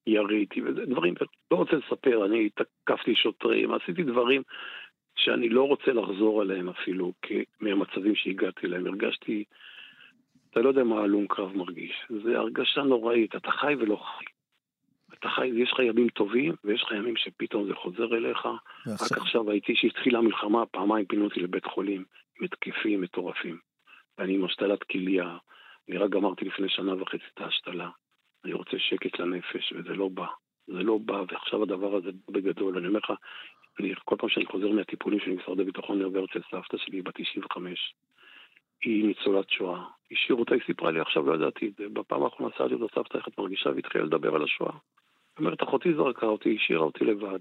יריתי, 0.06 0.62
ודברים, 0.62 1.14
לא 1.50 1.56
רוצה 1.56 1.76
לספר, 1.76 2.26
אני 2.26 2.48
תקפתי 2.50 3.14
שוטרים, 3.14 3.74
עשיתי 3.74 4.02
דברים 4.02 4.42
שאני 5.16 5.48
לא 5.48 5.62
רוצה 5.62 5.92
לחזור 5.92 6.40
עליהם 6.40 6.68
אפילו, 6.68 7.12
מהמצבים 7.60 8.14
שהגעתי 8.14 8.66
אליהם. 8.66 8.86
הרגשתי, 8.86 9.44
אתה 10.50 10.60
לא 10.60 10.68
יודע 10.68 10.84
מה 10.84 11.00
הלום 11.00 11.26
קרב 11.26 11.56
מרגיש, 11.56 11.92
זה 12.24 12.38
הרגשה 12.38 12.82
נוראית, 12.82 13.36
אתה 13.36 13.50
חי 13.50 13.74
ולא 13.78 13.96
חי. 13.96 14.24
אתה 15.18 15.28
חי, 15.28 15.46
יש 15.46 15.72
לך 15.72 15.78
ימים 15.78 16.08
טובים, 16.08 16.54
ויש 16.64 16.82
לך 16.82 16.92
ימים 16.92 17.16
שפתאום 17.16 17.66
זה 17.66 17.74
חוזר 17.74 18.16
אליך. 18.16 18.48
ועכשיו... 18.86 19.06
רק 19.12 19.18
עכשיו 19.22 19.50
הייתי, 19.50 19.74
כשהתחילה 19.74 20.18
המלחמה, 20.18 20.66
פעמיים 20.66 21.06
פינו 21.06 21.24
אותי 21.24 21.40
לבית 21.40 21.64
חולים, 21.64 22.04
עם 22.38 22.44
התקפים 22.44 23.00
מטורפים. 23.00 23.58
ואני 24.18 24.34
עם 24.34 24.44
השתלת 24.44 24.82
כליה, 24.82 25.36
אני 25.88 25.98
רק 25.98 26.10
גמרתי 26.10 26.44
לפני 26.44 26.68
שנה 26.68 27.02
וחצי 27.02 27.24
את 27.34 27.40
ההשתלה. 27.40 27.88
אני 28.44 28.52
רוצה 28.52 28.78
שקט 28.78 29.18
לנפש, 29.18 29.72
וזה 29.72 29.94
לא 29.94 30.08
בא. 30.08 30.26
זה 30.66 30.82
לא 30.82 30.98
בא, 30.98 31.22
ועכשיו 31.28 31.62
הדבר 31.62 31.96
הזה 31.96 32.10
בגדול. 32.28 32.78
אני 32.78 32.88
אומר 32.88 32.98
לך, 32.98 33.12
אני, 33.80 33.94
כל 34.04 34.16
פעם 34.18 34.28
שאני 34.28 34.46
חוזר 34.46 34.68
מהטיפולים 34.68 35.20
של 35.20 35.30
משרד 35.30 35.60
הביטחון, 35.60 35.96
אני 35.96 36.04
עובר 36.04 36.24
אצל 36.24 36.40
סבתא 36.50 36.76
שלי, 36.76 37.02
בת 37.02 37.14
95. 37.16 37.94
היא 38.82 39.04
ניצולת 39.04 39.50
שואה. 39.50 39.84
השאירו 40.12 40.40
אותה, 40.40 40.54
היא 40.54 40.62
סיפרה 40.66 40.90
לי 40.90 41.00
עכשיו, 41.00 41.26
לא 41.26 41.34
ידעתי 41.34 41.68
את 41.68 41.74
זה. 41.76 41.88
בפעם 41.88 42.22
האחרונה 42.22 42.54
שאלתי 42.58 42.74
אותה, 42.74 42.94
סבתא, 42.94 43.18
איך 43.18 43.28
את 43.28 43.38
מרגישה? 43.38 43.70
והתחילה 43.70 44.04
לדבר 44.04 44.34
על 44.34 44.42
השואה. 44.42 44.72
היא 44.72 44.78
אומרת, 45.38 45.62
אחותי 45.62 45.94
זרקה 45.94 46.26
אותי, 46.26 46.56
השאירה 46.56 46.84
אותי 46.84 47.04
לבד. 47.04 47.38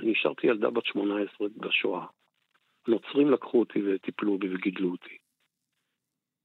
אני 0.00 0.12
השארתי 0.12 0.46
ילדה 0.46 0.70
בת 0.70 0.84
18 0.84 1.48
בשואה. 1.56 2.06
הנוצרים 2.86 3.30
לקחו 3.30 3.60
אותי 3.60 3.82
וטיפלו 3.86 4.38
בי 4.38 4.54
וגידלו 4.54 4.90
אותי. 4.90 5.18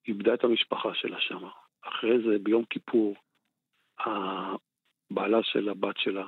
איבדה 0.08 0.34
את 0.34 0.44
המשפחה 0.44 0.94
שלה 0.94 1.22
שם. 1.22 1.48
אחרי 1.82 2.22
זה, 2.22 2.40
ביום 2.40 2.66
כיפור, 2.70 3.16
הבעלה 4.00 5.44
של 5.44 5.70
הבת 5.70 5.98
שלה 5.98 6.28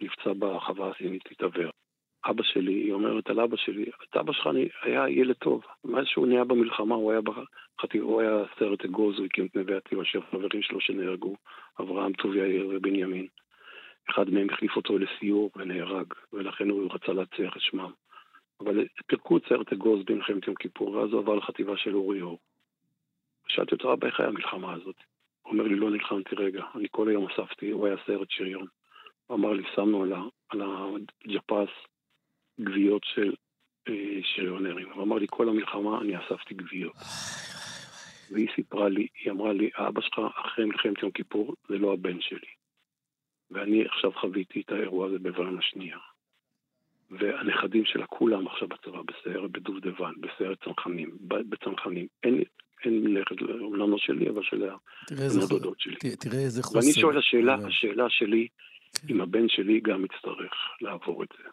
נפצע 0.00 0.32
בחווה 0.38 0.90
הסינית, 0.90 1.22
התעוור. 1.30 1.70
אבא 2.26 2.42
שלי, 2.42 2.72
היא 2.72 2.92
אומרת 2.92 3.30
על 3.30 3.40
אבא 3.40 3.56
שלי, 3.56 3.84
את 3.84 4.16
אבא 4.16 4.32
שלך 4.32 4.48
היה 4.82 5.08
ילד 5.08 5.36
טוב. 5.36 5.64
מאז 5.84 6.06
שהוא 6.06 6.26
נהיה 6.26 6.44
במלחמה, 6.44 6.94
הוא 6.94 7.10
היה 7.10 7.20
בחטיב, 7.20 8.02
הוא 8.02 8.20
היה 8.20 8.44
סרט 8.58 8.84
אגוז, 8.84 9.18
הוא 9.18 9.26
הקים 9.26 9.46
את 9.46 9.56
נווה 9.56 9.76
עתיב, 9.76 9.98
חברים 10.30 10.62
שלו 10.62 10.80
שנהרגו, 10.80 11.36
אברהם, 11.80 12.12
טוביה 12.12 12.46
יאיר 12.46 12.68
ובנימין. 12.70 13.26
אחד 14.10 14.30
מהם 14.30 14.50
החליף 14.50 14.76
אותו 14.76 14.98
לסיור 14.98 15.50
ונהרג, 15.56 16.06
ולכן 16.32 16.70
הוא 16.70 16.94
רצה 16.94 17.12
להציח 17.12 17.56
את 17.56 17.62
שמם. 17.62 17.90
אבל 18.60 18.86
פירקו 19.06 19.36
את 19.36 19.42
סרט 19.48 19.72
אגוז 19.72 20.04
במלחמת 20.04 20.46
יום 20.46 20.56
כיפור, 20.56 20.90
ואז 20.90 21.12
הוא 21.12 21.20
עבר 21.20 21.34
לחטיבה 21.34 21.76
של 21.76 21.94
אורי 21.94 22.22
אור. 22.22 22.38
שאלתי 23.48 23.74
אותו, 23.74 23.92
אבא, 23.92 24.06
איך 24.06 24.20
היה 24.20 24.28
המלחמה 24.28 24.72
הזאת? 24.72 24.96
אומר 25.44 25.64
לי, 25.64 25.74
לא 25.74 25.90
נלחמתי 25.90 26.36
רגע, 26.36 26.64
אני 26.74 26.88
כל 26.90 27.08
היום 27.08 27.26
אספתי, 27.26 27.70
הוא 27.70 27.86
היה 27.86 27.96
סרט 28.06 28.30
שריון. 28.30 28.66
הוא 29.26 29.36
אמר 29.36 29.52
לי, 29.52 29.62
שמנו 29.74 30.02
על 30.48 30.62
הג'פס 30.62 31.68
גוויות 32.58 33.02
של 33.04 33.34
אה, 33.88 34.18
שריונרים. 34.22 34.92
הוא 34.92 35.02
אמר 35.02 35.16
לי, 35.16 35.26
כל 35.30 35.48
המלחמה 35.48 36.00
אני 36.00 36.18
אספתי 36.18 36.54
גוויות. 36.54 36.94
והיא 38.30 38.48
סיפרה 38.54 38.88
לי, 38.88 39.06
היא 39.24 39.32
אמרה 39.32 39.52
לי, 39.52 39.70
האבא 39.74 40.00
שלך 40.00 40.20
אחרי 40.34 40.64
מלחמת 40.64 41.02
יום 41.02 41.10
כיפור 41.10 41.54
זה 41.68 41.78
לא 41.78 41.92
הבן 41.92 42.20
שלי. 42.20 42.48
ואני 43.50 43.84
עכשיו 43.84 44.12
חוויתי 44.12 44.60
את 44.60 44.72
האירוע 44.72 45.06
הזה 45.06 45.18
בבלן 45.18 45.58
השנייה. 45.58 45.98
והנכדים 47.10 47.84
שלה 47.84 48.06
כולם 48.06 48.46
עכשיו 48.46 48.68
בצבא, 48.68 49.02
בסיירת 49.02 49.50
בדובדבן, 49.50 50.12
בסיירת 50.20 50.64
צנחנים, 50.64 51.10
בצנחנים. 51.20 52.06
אין, 52.22 52.42
אין 52.84 53.14
לכת, 53.14 53.42
אומנם 53.60 53.90
לא 53.90 53.98
שלי, 53.98 54.28
אבל 54.28 54.42
של 54.42 54.68
הנדודות 55.10 55.80
שלי. 55.80 56.16
תראה 56.16 56.38
איזה 56.38 56.62
חוסר. 56.62 56.78
ואני 56.78 56.92
שואל, 56.92 57.18
השאלה, 57.18 57.56
השאלה 57.66 58.10
שלי, 58.10 58.48
כן. 58.94 59.14
אם 59.14 59.20
הבן 59.20 59.48
שלי 59.48 59.80
גם 59.80 60.04
יצטרך 60.04 60.52
לעבור 60.80 61.22
את 61.22 61.28
זה. 61.38 61.48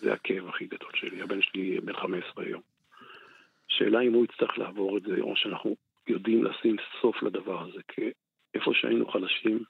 זה 0.00 0.12
הכאב 0.12 0.48
הכי 0.48 0.66
גדול 0.66 0.90
שלי. 0.94 1.22
הבן 1.22 1.42
שלי 1.42 1.80
בן 1.80 1.92
15 1.92 2.44
היום. 2.44 2.62
שאלה 3.68 4.00
אם 4.00 4.12
הוא 4.12 4.24
יצטרך 4.24 4.58
לעבור 4.58 4.98
את 4.98 5.02
זה, 5.02 5.20
או 5.20 5.36
שאנחנו 5.36 5.76
יודעים 6.08 6.44
לשים 6.44 6.76
סוף 7.00 7.22
לדבר 7.22 7.62
הזה, 7.62 7.80
כי 7.88 8.10
איפה 8.54 8.70
שהיינו 8.74 9.06
חלשים, 9.06 9.64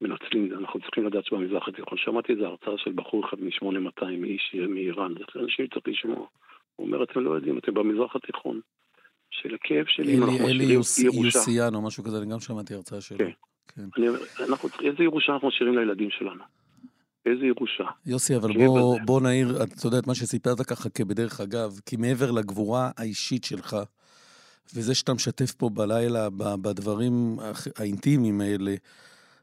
מנצלים 0.00 0.44
את 0.44 0.50
זה. 0.50 0.56
אנחנו 0.56 0.80
צריכים 0.80 1.06
לדעת 1.06 1.24
שבמזרח 1.24 1.68
התיכון, 1.68 1.98
שמעתי 1.98 2.32
איזה 2.32 2.46
הרצאה 2.46 2.78
של 2.78 2.92
בחור 2.94 3.24
אחד 3.28 3.40
מ-8200, 3.40 4.24
איש 4.24 4.54
מאיראן, 4.68 5.14
זה 5.14 5.40
אנשים 5.40 5.66
צריך 5.66 5.88
לשמוע. 5.88 6.26
הוא 6.76 6.86
אומר, 6.86 7.02
אתם 7.02 7.20
לא 7.20 7.30
יודעים, 7.30 7.58
אתם 7.58 7.74
במזרח 7.74 8.16
התיכון. 8.16 8.60
של 9.30 9.54
הכאב 9.54 9.84
שלי, 9.88 10.14
אלי, 10.14 10.24
אנחנו 10.24 10.48
אלי 10.48 10.64
יוס, 10.64 10.98
יוסיאן 10.98 11.74
או 11.74 11.82
משהו 11.82 12.04
כזה, 12.04 12.18
אני 12.18 12.26
גם 12.26 12.40
שמעתי 12.40 12.74
הרצאה 12.74 13.00
שלו. 13.00 13.18
כן. 13.18 13.30
כן. 13.74 13.88
אני 13.96 14.06
אנחנו, 14.48 14.68
איזה 14.84 15.02
ירושה 15.02 15.32
אנחנו 15.32 15.48
משאירים 15.48 15.78
לילדים 15.78 16.10
שלנו? 16.10 16.42
איזה 17.26 17.46
ירושה. 17.46 17.84
יוסי, 18.06 18.36
אבל 18.36 18.52
בוא, 18.56 18.98
בוא 19.04 19.20
נעיר, 19.20 19.62
אתה 19.62 19.86
יודע, 19.86 19.98
את 19.98 20.06
מה 20.06 20.14
שסיפרת 20.14 20.60
ככה 20.60 20.88
כבדרך 20.88 21.40
אגב, 21.40 21.80
כי 21.86 21.96
מעבר 21.96 22.30
לגבורה 22.30 22.90
האישית 22.96 23.44
שלך, 23.44 23.76
וזה 24.74 24.94
שאתה 24.94 25.14
משתף 25.14 25.52
פה 25.52 25.70
בלילה, 25.74 26.28
בדברים 26.36 27.38
האינטימיים 27.76 28.40
האלה, 28.40 28.74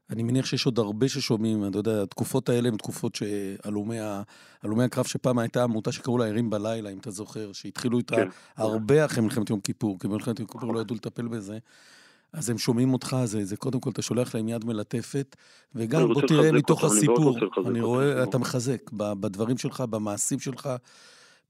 אני 0.09 0.23
מניח 0.23 0.45
שיש 0.45 0.65
עוד 0.65 0.79
הרבה 0.79 1.09
ששומעים, 1.09 1.67
אתה 1.67 1.77
יודע, 1.77 2.03
התקופות 2.03 2.49
האלה 2.49 2.69
הן 2.69 2.77
תקופות 2.77 3.15
שהלומי 3.15 4.83
הקרב 4.85 5.05
שפעם 5.05 5.39
הייתה 5.39 5.63
עמותה 5.63 5.91
שקראו 5.91 6.17
לה 6.17 6.25
ערים 6.25 6.49
בלילה, 6.49 6.89
אם 6.89 6.97
אתה 6.97 7.11
זוכר, 7.11 7.53
שהתחילו 7.53 7.97
איתה 7.97 8.15
כן. 8.15 8.27
הרבה 8.57 9.05
אחרי 9.05 9.23
מלחמת 9.23 9.49
יום 9.49 9.59
כיפור, 9.59 9.99
כי 9.99 10.07
במלחמת 10.07 10.39
יום 10.39 10.47
כיפור 10.47 10.73
לא 10.73 10.79
ידעו 10.79 10.95
לטפל 10.95 11.27
בזה. 11.27 11.57
אז 12.33 12.49
הם 12.49 12.57
שומעים 12.57 12.93
אותך, 12.93 13.17
זה, 13.23 13.45
זה 13.45 13.57
קודם 13.57 13.79
כל, 13.79 13.89
אתה 13.89 14.01
שולח 14.01 14.35
להם 14.35 14.49
יד 14.49 14.65
מלטפת, 14.65 15.35
וגם 15.75 16.13
בוא 16.13 16.21
תראה 16.27 16.51
מתוך 16.51 16.83
אותם, 16.83 16.95
הסיפור, 16.95 17.37
אני, 17.37 17.69
אני 17.69 17.81
רואה, 17.81 18.23
אתה 18.23 18.37
מחזק 18.37 18.91
בדברים 18.91 19.57
שלך, 19.57 19.81
במעשים 19.81 20.39
שלך, 20.39 20.69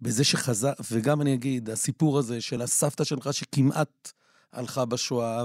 בזה 0.01 0.23
שחזק, 0.23 0.73
וגם 0.91 1.21
אני 1.21 1.33
אגיד, 1.33 1.69
הסיפור 1.69 2.19
הזה 2.19 2.41
של 2.41 2.61
הסבתא 2.61 3.03
שלך 3.03 3.33
שכמעט 3.33 4.11
הלכה 4.55 4.85
בשואה, 4.85 5.43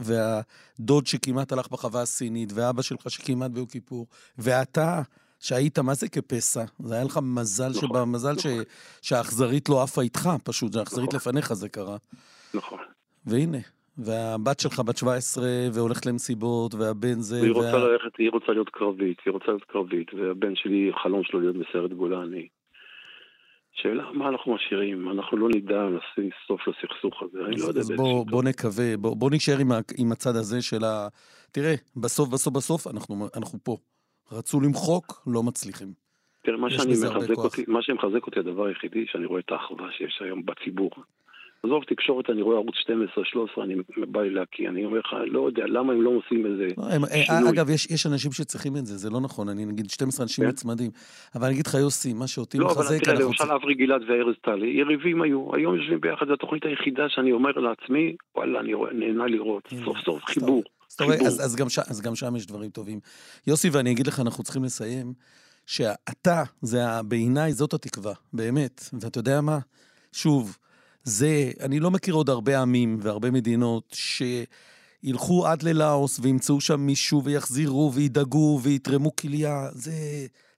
והדוד 0.00 1.06
שכמעט 1.06 1.52
הלך 1.52 1.68
בחווה 1.68 2.02
הסינית, 2.02 2.52
ואבא 2.54 2.82
שלך 2.82 3.10
שכמעט 3.10 3.50
ביום 3.50 3.66
כיפור, 3.66 4.06
ואתה... 4.38 5.02
שהיית, 5.40 5.78
מה 5.78 5.94
זה 5.94 6.08
כפסע? 6.08 6.64
זה 6.78 6.94
היה 6.94 7.04
לך 7.04 7.18
מזל 7.22 7.68
נכון, 7.68 7.88
שבמזל 7.88 8.32
נכון. 8.32 8.52
ש... 9.02 9.08
שהאכזרית 9.08 9.68
לא 9.68 9.82
עפה 9.82 10.02
איתך, 10.02 10.30
פשוט, 10.44 10.72
זה 10.72 10.78
האכזרית 10.78 11.08
נכון. 11.08 11.16
לפניך 11.16 11.52
זה 11.52 11.68
קרה. 11.68 11.96
נכון. 12.54 12.78
והנה, 13.26 13.58
והבת 13.98 14.60
שלך 14.60 14.80
בת 14.80 14.96
17 14.96 15.44
והולכת 15.72 16.06
למסיבות, 16.06 16.74
והבן 16.74 17.20
זה... 17.20 17.40
והיא 17.40 17.52
רוצה 17.52 17.76
וה... 17.76 17.88
ללכת, 17.88 18.16
היא 18.18 18.30
רוצה 18.30 18.52
להיות 18.52 18.68
קרבית, 18.68 19.18
היא 19.24 19.32
רוצה 19.32 19.46
להיות 19.46 19.64
קרבית, 19.64 20.14
והבן 20.14 20.56
שלי, 20.56 20.90
חלום 21.02 21.22
שלו 21.24 21.40
להיות 21.40 21.56
בסרט 21.56 21.90
גולני. 21.90 22.48
שאלה 23.74 24.12
מה 24.12 24.28
אנחנו 24.28 24.54
משאירים, 24.54 25.10
אנחנו 25.10 25.36
לא 25.36 25.48
נדע 25.56 25.84
לשים 25.84 26.30
סוף 26.46 26.60
לסכסוך 26.68 27.22
הזה, 27.22 27.38
אני 27.46 27.56
לא 27.56 27.64
יודע 27.64 27.80
אז 27.80 27.90
בוא, 27.96 28.26
בוא 28.26 28.42
נקווה, 28.42 28.96
בוא, 28.96 29.16
בוא 29.16 29.30
נשאר 29.32 29.58
עם, 29.58 29.68
עם 29.98 30.12
הצד 30.12 30.36
הזה 30.36 30.62
של 30.62 30.84
ה... 30.84 31.08
תראה, 31.52 31.74
בסוף 31.96 32.28
בסוף 32.28 32.54
בסוף 32.54 32.86
אנחנו, 32.86 33.28
אנחנו 33.36 33.58
פה. 33.62 33.76
רצו 34.32 34.60
למחוק, 34.60 35.22
לא 35.26 35.42
מצליחים. 35.42 35.92
תראה, 36.44 36.56
מה, 36.56 36.70
שאני 36.70 36.92
מחזק 36.92 37.36
אותי, 37.36 37.64
מה 37.68 37.82
שמחזק 37.82 38.26
אותי, 38.26 38.40
הדבר 38.40 38.64
היחידי, 38.64 39.06
שאני 39.06 39.26
רואה 39.26 39.40
את 39.40 39.52
האחווה 39.52 39.92
שיש 39.92 40.18
היום 40.20 40.46
בציבור. 40.46 40.90
עזוב 41.64 41.84
תקשורת, 41.84 42.30
אני 42.30 42.42
רואה 42.42 42.56
ערוץ 42.56 42.74
12, 42.76 43.24
13, 43.24 43.64
אני 43.64 43.74
בא 43.96 44.22
לי 44.22 44.30
להקיא, 44.30 44.68
אני 44.68 44.84
אומר 44.84 44.98
לך, 44.98 45.12
לא 45.26 45.46
יודע, 45.46 45.66
למה 45.66 45.92
הם 45.92 46.02
לא 46.02 46.10
עושים 46.10 46.46
איזה 46.46 46.68
לא, 46.78 46.84
הם, 46.90 47.04
אה, 47.04 47.22
שינוי? 47.24 47.50
אגב, 47.50 47.70
יש, 47.70 47.86
יש 47.90 48.06
אנשים 48.06 48.32
שצריכים 48.32 48.76
את 48.76 48.86
זה, 48.86 48.96
זה 48.96 49.10
לא 49.10 49.20
נכון, 49.20 49.48
אני 49.48 49.66
נגיד 49.66 49.90
12 49.90 50.24
אנשים 50.24 50.44
כן? 50.44 50.50
נצמדים. 50.50 50.90
אבל 51.34 51.44
אני 51.44 51.54
אגיד 51.54 51.66
לך, 51.66 51.74
יוסי, 51.74 52.12
מה 52.12 52.26
שאותי 52.26 52.58
לא, 52.58 52.66
מחזק, 52.66 52.78
אנחנו... 52.80 52.94
לא, 52.94 52.98
אבל 52.98 53.16
תראה, 53.16 53.28
למשל 53.28 53.52
אברי 53.52 53.74
גלעד 53.74 54.02
וארז 54.08 54.34
טלי, 54.42 54.66
יריבים 54.66 55.22
היו, 55.22 55.54
היום 55.54 55.76
יושבים 55.76 56.00
ביחד, 56.00 56.26
זו 56.26 56.32
התוכנית 56.32 56.64
היחידה 56.64 57.08
שאני 57.08 57.32
אומר 57.32 57.50
לעצמי, 57.50 58.16
וואלה, 58.36 58.60
אני 58.60 58.72
נהנה 58.92 59.26
לראות, 59.26 59.68
סוף 59.84 59.98
סוף 60.04 60.24
חיבור. 60.24 60.62
אז, 61.00 61.44
אז, 61.44 61.56
גם 61.56 61.68
ש, 61.68 61.78
אז 61.78 62.00
גם 62.00 62.14
שם 62.14 62.36
יש 62.36 62.46
דברים 62.46 62.70
טובים. 62.70 63.00
יוסי, 63.46 63.68
ואני 63.72 63.92
אגיד 63.92 64.06
לך, 64.06 64.20
אנחנו 64.20 64.44
צריכים 64.44 64.64
לסיים, 64.64 65.12
שאתה, 65.66 66.42
זה 66.62 66.78
בעיניי 67.08 67.52
זאת 67.52 67.74
התקווה, 67.74 68.12
באמת. 68.32 68.80
ואתה 69.00 69.18
יודע 69.18 69.40
מה? 69.40 69.58
שוב, 70.12 70.56
זה, 71.04 71.50
אני 71.60 71.80
לא 71.80 71.90
מכיר 71.90 72.14
עוד 72.14 72.30
הרבה 72.30 72.62
עמים 72.62 72.98
והרבה 73.02 73.30
מדינות 73.30 73.96
שילכו 75.02 75.46
עד 75.46 75.62
ללאוס 75.62 76.18
וימצאו 76.22 76.60
שם 76.60 76.80
מישהו 76.80 77.24
ויחזירו 77.24 77.92
וידאגו 77.94 78.60
ויתרמו 78.62 79.16
כליה. 79.16 79.68
זה, 79.72 79.92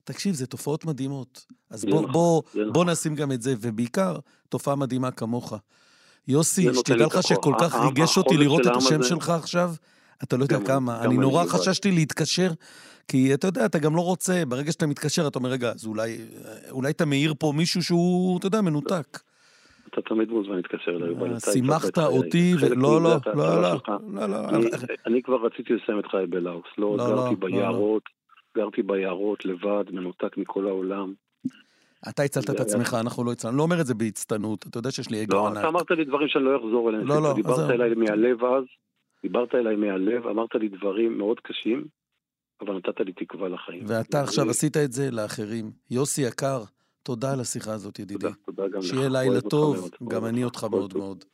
תקשיב, 0.04 0.34
זה 0.34 0.46
תופעות 0.46 0.84
מדהימות. 0.84 1.46
אז 1.70 1.84
בוא, 1.84 2.00
נכון, 2.00 2.12
בוא, 2.12 2.42
נכון. 2.48 2.72
בוא 2.72 2.84
נשים 2.84 3.14
גם 3.14 3.32
את 3.32 3.42
זה, 3.42 3.54
ובעיקר, 3.60 4.18
תופעה 4.48 4.74
מדהימה 4.76 5.10
כמוך. 5.10 5.54
יוסי, 6.28 6.68
שתדע 6.74 7.06
לך 7.06 7.22
שכל 7.22 7.54
כך 7.60 7.74
ריגש 7.74 8.18
אותי 8.18 8.36
לראות 8.36 8.60
את 8.66 8.76
השם 8.76 9.02
שלך 9.02 9.30
עכשיו, 9.30 9.74
אתה 10.22 10.36
לא 10.36 10.42
יודע 10.42 10.58
כמה. 10.66 11.00
אני 11.00 11.16
נורא 11.16 11.46
חששתי 11.46 11.90
להתקשר, 11.90 12.52
כי 13.08 13.34
אתה 13.34 13.46
יודע, 13.46 13.66
אתה 13.66 13.78
גם 13.78 13.96
לא 13.96 14.00
רוצה, 14.00 14.42
ברגע 14.48 14.72
שאתה 14.72 14.86
מתקשר, 14.86 15.28
אתה 15.28 15.38
אומר, 15.38 15.50
רגע, 15.50 15.72
אז 15.72 15.86
אולי 16.70 16.90
אתה 16.90 17.04
מעיר 17.04 17.34
פה 17.38 17.52
מישהו 17.56 17.82
שהוא, 17.82 18.38
אתה 18.38 18.46
יודע, 18.46 18.60
מנותק. 18.60 19.20
אתה 19.88 20.02
תמיד 20.02 20.28
מוזמן 20.28 20.56
להתקשר 20.56 20.90
אליי. 20.90 21.32
אה, 21.32 21.40
שימחת 21.40 21.98
אותי, 21.98 22.54
ולא, 22.60 23.02
לא, 23.02 23.16
לא, 23.26 23.34
לא, 23.34 24.26
לא, 24.26 24.28
לא. 24.28 24.58
אני 25.06 25.22
כבר 25.22 25.36
רציתי 25.36 25.72
לסיים 25.72 25.98
את 25.98 26.06
חיי 26.06 26.26
בלאוס. 26.26 26.66
לא, 26.78 26.96
לא 26.96 27.06
גרתי 27.06 27.36
ביערות, 27.36 28.02
גרתי 28.56 28.82
ביערות 28.82 29.44
לבד, 29.44 29.84
מנותק 29.90 30.36
מכל 30.36 30.66
העולם. 30.66 31.12
אתה 32.08 32.22
הצלת 32.22 32.50
את 32.50 32.60
עצמך, 32.60 32.96
אנחנו 33.00 33.24
לא 33.24 33.32
הצלנו. 33.32 33.50
אני 33.52 33.58
לא 33.58 33.62
אומר 33.62 33.80
את 33.80 33.86
זה 33.86 33.94
בהצטנעות, 33.94 34.66
אתה 34.66 34.78
יודע 34.78 34.90
שיש 34.90 35.10
לי 35.10 35.22
אגו 35.22 35.46
ענק. 35.46 35.54
לא, 35.54 35.60
אתה 35.60 35.68
אמרת 35.68 35.90
לי 35.90 36.04
דברים 36.04 36.28
שאני 36.28 36.44
לא 36.44 36.56
אחזור 36.56 36.90
אליהם. 36.90 37.06
לא, 37.06 37.22
לא. 37.22 37.34
דיברת 37.34 37.70
אליי 37.70 37.94
מהלב 37.94 38.44
אז, 38.44 38.64
דיברת 39.22 39.54
אליי 39.54 39.76
מהלב, 39.76 40.26
אמרת 40.26 40.54
לי 40.54 40.68
דברים 40.68 41.18
מאוד 41.18 41.40
קשים, 41.40 41.84
אבל 42.60 42.74
נתת 42.74 43.00
לי 43.00 43.12
תקווה 43.12 43.48
לחיים. 43.48 43.84
ואתה 43.86 44.20
עכשיו 44.22 44.50
עשית 44.50 44.76
את 44.76 44.92
זה 44.92 45.10
לאחרים. 45.10 45.70
יוסי 45.90 46.22
יקר, 46.22 46.62
תודה 47.06 47.32
על 47.32 47.40
השיחה 47.40 47.72
הזאת, 47.72 47.98
ידידי. 47.98 48.20
תודה, 48.20 48.34
תודה 48.46 48.68
גם 48.68 48.78
לך. 48.78 48.84
שיהיה 48.86 49.08
לילה 49.08 49.40
טוב, 49.40 49.90
גם 50.08 50.26
אני 50.26 50.44
אותך 50.44 50.66
מאוד 50.70 50.96
מאוד. 50.96 51.24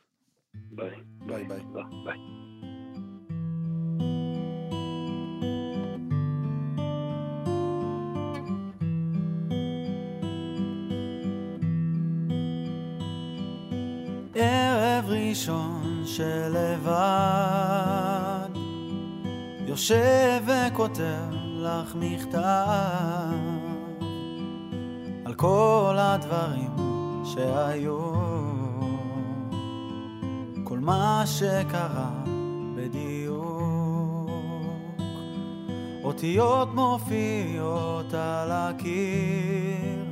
ביי. 0.71 0.89
ביי 1.25 1.43
ביי. 1.43 1.61
ביי. 2.05 2.17
ערב 14.35 15.05
ראשון 15.07 16.03
שלבד 16.05 16.93
יושב 19.67 20.43
וכותב 20.45 21.33
לך 21.63 21.95
מכתב 21.95 23.72
על 25.33 25.39
כל 25.39 25.95
הדברים 25.97 26.75
שהיו. 27.25 28.13
כל 30.63 30.79
מה 30.79 31.23
שקרה 31.25 32.09
בדיוק. 32.75 34.29
אותיות 36.03 36.75
מופיעות 36.75 38.13
על 38.13 38.51
הקיר. 38.51 40.05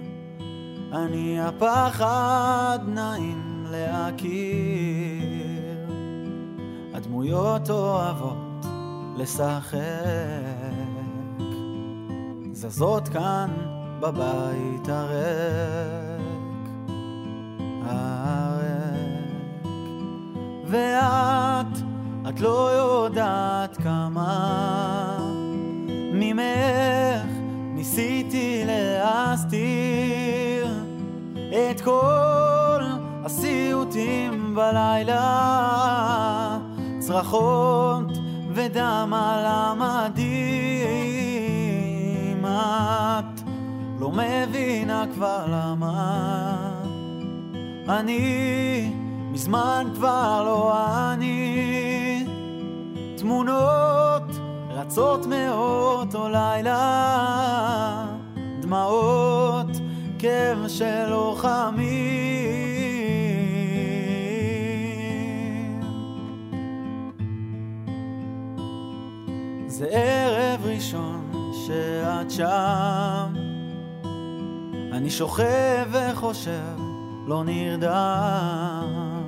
אני 0.92 1.42
הפחד 1.42 2.80
נעים 2.88 3.66
להכיר. 3.70 5.32
הדמויות 6.94 7.70
אוהבות 7.70 8.66
לשחק. 9.18 9.78
זזות 12.54 13.08
כאן 13.08 13.71
בבית 14.02 14.90
הריק 14.90 16.22
הריק 17.86 19.32
ואת, 20.66 21.78
את 22.30 22.42
לא 22.42 22.70
יודעת 22.72 23.78
כמה 23.78 25.18
ממך 26.14 27.32
ניסיתי 27.76 28.64
להסתיר 28.66 30.68
את 31.50 31.82
כל 31.82 32.82
הסיוטים 33.24 34.56
בלילה, 34.56 35.20
צרחות 37.00 38.12
ודם 38.54 39.14
על 39.14 39.46
המדים. 39.46 40.62
את 42.46 43.41
לא 44.02 44.12
מבינה 44.12 45.06
כבר 45.14 45.46
למה 45.48 46.72
אני 47.90 48.94
מזמן 49.32 49.88
כבר 49.96 50.44
לא 50.46 50.74
אני. 51.14 52.26
תמונות 53.18 54.24
רצות 54.70 55.26
מאותו 55.26 56.30
לילה, 56.30 58.06
דמעות 58.62 59.68
כאב 60.20 60.68
של 60.68 61.10
לוחמים. 61.10 61.82
זה 69.68 69.88
ערב 69.92 70.66
ראשון 70.66 71.32
שאת 71.68 72.32
שם, 72.32 73.51
אני 74.92 75.10
שוכב 75.10 75.88
וחושב, 75.92 76.78
לא 77.28 77.44
נרדם. 77.44 79.22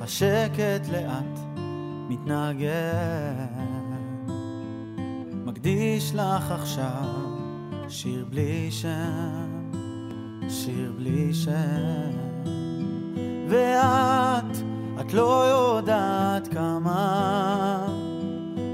השקט 0.00 0.88
לאט 0.92 1.38
מתנגן, 2.08 3.46
מקדיש 5.44 6.14
לך 6.14 6.50
עכשיו 6.50 7.34
שיר 7.88 8.26
בלי 8.30 8.68
שם, 8.70 9.70
שיר 10.48 10.92
בלי 10.96 11.34
שם. 11.34 12.10
ואת, 13.48 14.56
את 15.00 15.12
לא 15.12 15.44
יודעת 15.44 16.48
כמה 16.48 17.86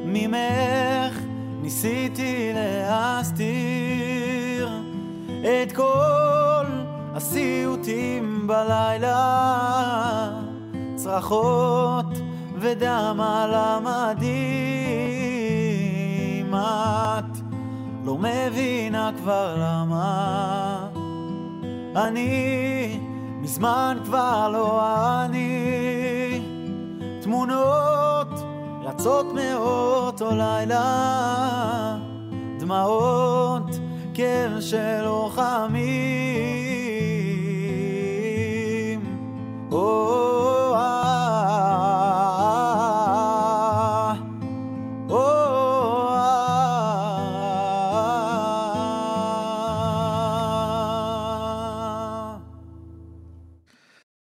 ממך 0.06 1.18
ניסיתי 1.62 2.52
להסתיר 2.54 3.79
את 5.40 5.72
כל 5.72 6.66
הסיוטים 7.14 8.46
בלילה, 8.46 10.30
צרחות 10.94 12.06
ודם 12.56 13.20
על 13.20 13.54
המדים. 13.54 14.30
את 16.54 17.38
לא 18.04 18.18
מבינה 18.18 19.10
כבר 19.16 19.56
למה. 19.58 20.86
אני 21.96 23.00
מזמן 23.40 23.98
כבר 24.04 24.48
לא 24.52 24.80
אני. 25.24 26.40
תמונות 27.22 28.28
רצות 28.82 29.26
מאותו 29.34 30.30
לילה. 30.30 31.96
דמעות 32.58 33.89
קיר 34.20 34.60
של 34.60 35.02
לוחמים. 35.02 35.80
Oh, 39.70 40.19